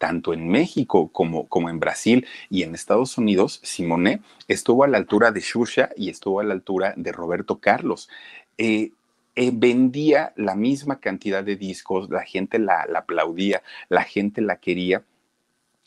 [0.01, 4.97] tanto en México como, como en Brasil y en Estados Unidos, Simone estuvo a la
[4.97, 8.09] altura de Xuxa y estuvo a la altura de Roberto Carlos.
[8.57, 8.93] Eh,
[9.35, 15.03] eh, vendía la misma cantidad de discos, la gente la, aplaudía, la gente la quería.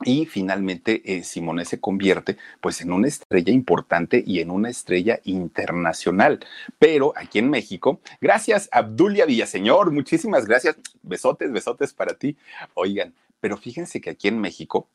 [0.04, 5.18] Y finalmente eh, Simone se convierte pues en una estrella importante y en una estrella
[5.24, 6.38] internacional.
[6.78, 10.76] Pero aquí en México, gracias Abdulia Villaseñor, muchísimas gracias.
[11.02, 12.36] Besotes, besotes para ti.
[12.74, 13.12] Oigan,
[13.44, 14.88] pero fíjense que aquí en México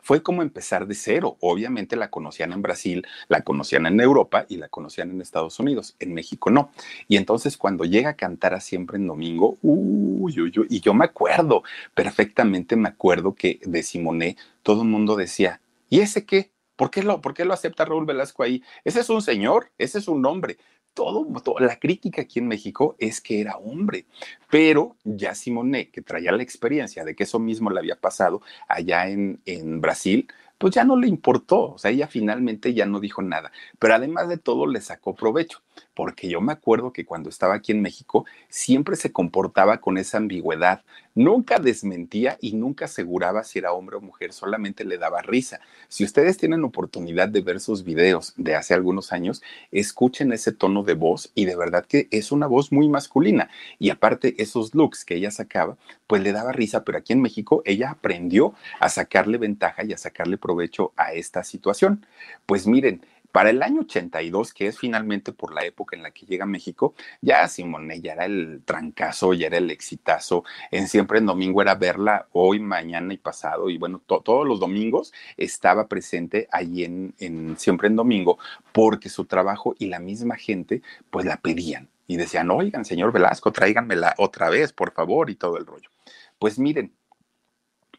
[0.00, 1.38] fue como empezar de cero.
[1.40, 5.96] Obviamente la conocían en Brasil, la conocían en Europa y la conocían en Estados Unidos.
[5.98, 6.70] En México no.
[7.08, 10.94] Y entonces cuando llega a cantar a siempre en domingo, uy, uy, uy, y yo
[10.94, 16.52] me acuerdo, perfectamente me acuerdo que de Simoné todo el mundo decía, ¿y ese qué?
[16.76, 18.62] ¿Por qué, lo, ¿Por qué lo acepta Raúl Velasco ahí?
[18.84, 20.58] Ese es un señor, ese es un hombre
[20.96, 21.26] todo,
[21.60, 24.06] la crítica aquí en México es que era hombre,
[24.50, 29.08] pero ya Simone, que traía la experiencia de que eso mismo le había pasado allá
[29.08, 30.26] en, en Brasil,
[30.56, 34.28] pues ya no le importó, o sea, ella finalmente ya no dijo nada, pero además
[34.30, 35.60] de todo le sacó provecho,
[35.96, 40.18] porque yo me acuerdo que cuando estaba aquí en México siempre se comportaba con esa
[40.18, 40.82] ambigüedad,
[41.14, 45.58] nunca desmentía y nunca aseguraba si era hombre o mujer, solamente le daba risa.
[45.88, 49.42] Si ustedes tienen oportunidad de ver sus videos de hace algunos años,
[49.72, 53.88] escuchen ese tono de voz y de verdad que es una voz muy masculina y
[53.88, 57.90] aparte esos looks que ella sacaba, pues le daba risa, pero aquí en México ella
[57.92, 62.04] aprendió a sacarle ventaja y a sacarle provecho a esta situación.
[62.44, 63.00] Pues miren,
[63.36, 66.46] para el año 82, que es finalmente por la época en la que llega a
[66.46, 70.42] México, ya Simone ya era el trancazo, ya era el exitazo.
[70.70, 73.68] En Siempre en Domingo era verla hoy, mañana y pasado.
[73.68, 78.38] Y bueno, todos los domingos estaba presente allí en, Siempre en Domingo
[78.72, 80.80] porque su trabajo y la misma gente
[81.10, 81.90] pues la pedían.
[82.06, 85.90] Y decían, oigan, señor Velasco, tráiganmela otra vez, por favor, y todo el rollo.
[86.38, 86.94] Pues miren,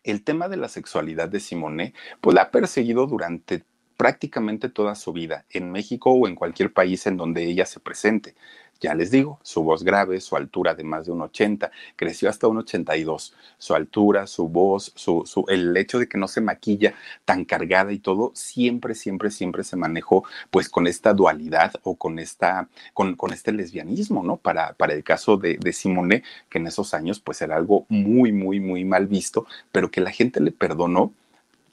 [0.03, 3.65] el tema de la sexualidad de Simone, pues la ha perseguido durante
[3.97, 8.35] prácticamente toda su vida, en México o en cualquier país en donde ella se presente.
[8.79, 12.47] Ya les digo, su voz grave, su altura de más de un 80, creció hasta
[12.47, 13.33] un 82.
[13.57, 16.93] Su altura, su voz, su, el hecho de que no se maquilla
[17.25, 22.19] tan cargada y todo, siempre, siempre, siempre se manejó pues con esta dualidad o con,
[22.19, 24.37] esta, con, con este lesbianismo, ¿no?
[24.37, 28.31] Para, para el caso de, de Simone, que en esos años pues era algo muy,
[28.31, 31.13] muy, muy mal visto, pero que la gente le perdonó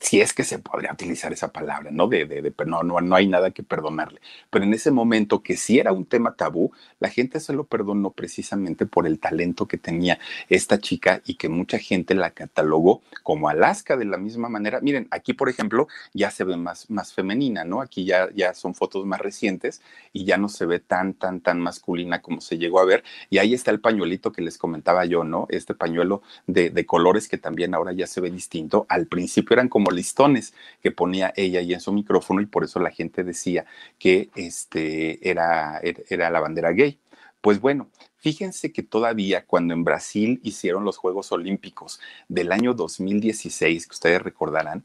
[0.05, 2.07] si es que se podría utilizar esa palabra, ¿no?
[2.09, 4.21] De, de, de no, no, no hay nada que perdonarle.
[4.51, 8.11] Pero en ese momento que sí era un tema tabú, la gente se lo perdonó
[8.11, 10.19] precisamente por el talento que tenía
[10.51, 14.81] esta chica y que mucha gente la catalogó como Alaska de la misma manera.
[14.83, 17.81] Miren, aquí por ejemplo ya se ve más, más femenina, ¿no?
[17.81, 19.81] Aquí ya, ya son fotos más recientes
[20.13, 23.05] y ya no se ve tan, tan, tan masculina como se llegó a ver.
[23.31, 25.47] Y ahí está el pañuelito que les comentaba yo, ¿no?
[25.49, 28.85] Este pañuelo de, de colores que también ahora ya se ve distinto.
[28.91, 32.81] Al principio eran como listones que ponía ella ahí en su micrófono y por eso
[32.81, 33.65] la gente decía
[33.99, 36.99] que este era, era la bandera gay.
[37.41, 43.87] Pues bueno, fíjense que todavía cuando en Brasil hicieron los Juegos Olímpicos del año 2016,
[43.87, 44.85] que ustedes recordarán,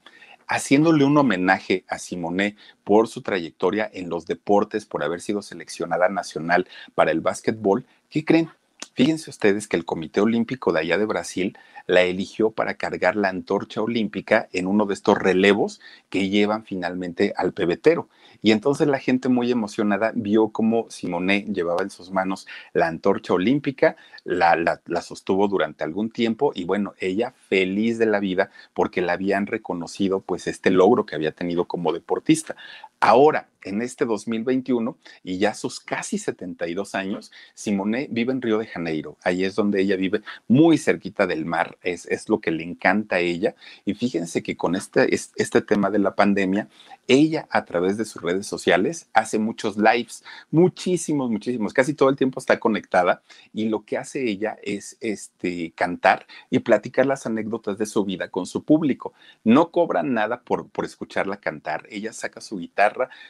[0.49, 6.09] haciéndole un homenaje a Simone por su trayectoria en los deportes, por haber sido seleccionada
[6.09, 8.49] nacional para el básquetbol, ¿qué creen?
[8.99, 13.29] Fíjense ustedes que el Comité Olímpico de allá de Brasil la eligió para cargar la
[13.29, 15.79] antorcha olímpica en uno de estos relevos
[16.09, 18.09] que llevan finalmente al pebetero.
[18.41, 23.33] Y entonces la gente muy emocionada vio cómo Simone llevaba en sus manos la antorcha
[23.33, 29.01] olímpica, la, la, sostuvo durante algún tiempo y bueno, ella feliz de la vida porque
[29.01, 32.55] la habían reconocido pues este logro que había tenido como deportista.
[33.01, 38.67] Ahora, en este 2021 y ya sus casi 72 años, Simone vive en Río de
[38.67, 39.17] Janeiro.
[39.23, 41.77] Ahí es donde ella vive, muy cerquita del mar.
[41.81, 43.55] Es, es lo que le encanta a ella.
[43.85, 46.67] Y fíjense que con este, este tema de la pandemia,
[47.07, 51.73] ella a través de sus redes sociales hace muchos lives, muchísimos, muchísimos.
[51.73, 53.21] Casi todo el tiempo está conectada
[53.53, 58.29] y lo que hace ella es este, cantar y platicar las anécdotas de su vida
[58.29, 59.13] con su público.
[59.43, 61.85] No cobra nada por, por escucharla cantar.
[61.89, 62.79] Ella saca su guitarra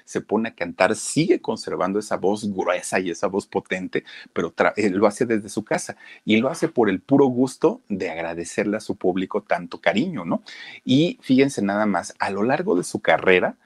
[0.06, 4.90] se pone a cantar, sigue conservando esa voz gruesa y esa voz potente, pero eh,
[4.90, 8.82] lo hace desde su casa y lo hace por el puro gusto de agradecerle a
[8.82, 10.44] su público tanto cariño, ¿no?
[10.86, 13.58] Y fíjense nada más, a lo largo de su carrera,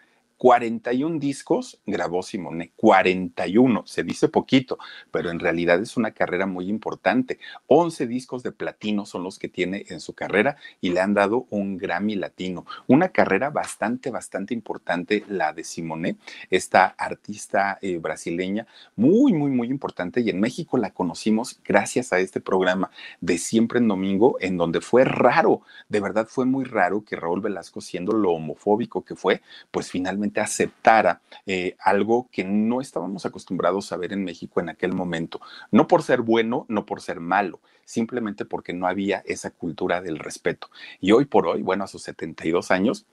[0.43, 4.77] 41 discos grabó Simone, 41, se dice poquito,
[5.09, 7.39] pero en realidad es una carrera muy importante.
[7.67, 11.47] 11 discos de platino son los que tiene en su carrera y le han dado
[11.49, 12.65] un Grammy latino.
[12.87, 16.17] Una carrera bastante, bastante importante la de Simone,
[16.49, 18.67] esta artista eh, brasileña,
[18.97, 22.91] muy, muy, muy importante y en México la conocimos gracias a este programa
[23.21, 27.39] de Siempre en Domingo, en donde fue raro, de verdad fue muy raro que Raúl
[27.39, 29.41] Velasco, siendo lo homofóbico que fue,
[29.71, 34.93] pues finalmente aceptara eh, algo que no estábamos acostumbrados a ver en México en aquel
[34.93, 40.01] momento, no por ser bueno, no por ser malo, simplemente porque no había esa cultura
[40.01, 40.69] del respeto.
[40.99, 43.05] Y hoy por hoy, bueno, a sus 72 años,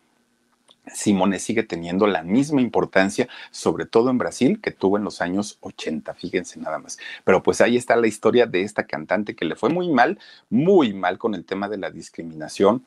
[0.87, 5.59] Simone sigue teniendo la misma importancia, sobre todo en Brasil, que tuvo en los años
[5.61, 6.99] 80, fíjense nada más.
[7.25, 10.19] Pero pues ahí está la historia de esta cantante que le fue muy mal,
[10.49, 12.85] muy mal con el tema de la discriminación,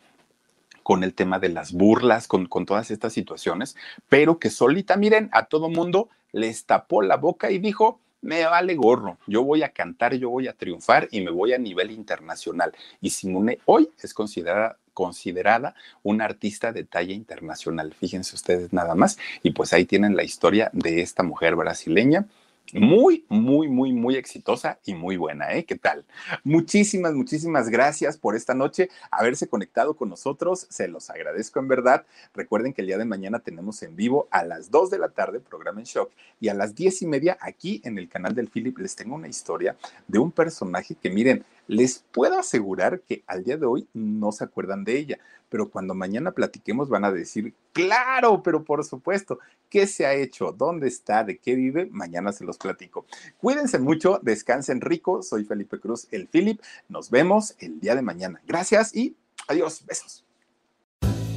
[0.83, 3.75] con el tema de las burlas, con, con todas estas situaciones,
[4.09, 8.75] pero que solita, miren, a todo mundo les tapó la boca y dijo, me vale
[8.75, 12.73] gorro, yo voy a cantar, yo voy a triunfar y me voy a nivel internacional.
[13.01, 17.93] Y Simone hoy es considerada considerada una artista de talla internacional.
[17.99, 19.17] Fíjense ustedes nada más.
[19.41, 22.27] Y pues ahí tienen la historia de esta mujer brasileña
[22.73, 25.63] muy, muy, muy, muy exitosa y muy buena, ¿eh?
[25.63, 26.05] ¿Qué tal?
[26.43, 32.05] Muchísimas, muchísimas gracias por esta noche, haberse conectado con nosotros, se los agradezco en verdad.
[32.33, 35.39] Recuerden que el día de mañana tenemos en vivo a las 2 de la tarde,
[35.39, 38.77] programa en shock, y a las 10 y media aquí en el canal del Philip
[38.79, 39.75] les tengo una historia
[40.07, 44.43] de un personaje que miren, les puedo asegurar que al día de hoy no se
[44.43, 49.39] acuerdan de ella, pero cuando mañana platiquemos van a decir, claro, pero por supuesto,
[49.69, 50.51] ¿qué se ha hecho?
[50.51, 51.23] ¿Dónde está?
[51.23, 51.87] ¿De qué vive?
[51.91, 53.05] Mañana se los platico.
[53.37, 55.21] Cuídense mucho, descansen rico.
[55.21, 56.59] Soy Felipe Cruz, el Philip.
[56.89, 58.41] Nos vemos el día de mañana.
[58.47, 59.15] Gracias y
[59.47, 59.83] adiós.
[59.85, 60.23] Besos.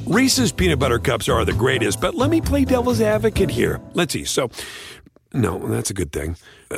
[0.07, 3.81] Reese's peanut butter cups are the greatest, but let me play devil's advocate here.
[3.93, 4.23] Let's see.
[4.23, 4.49] So,
[5.33, 6.37] no, that's a good thing.
[6.71, 6.77] Uh,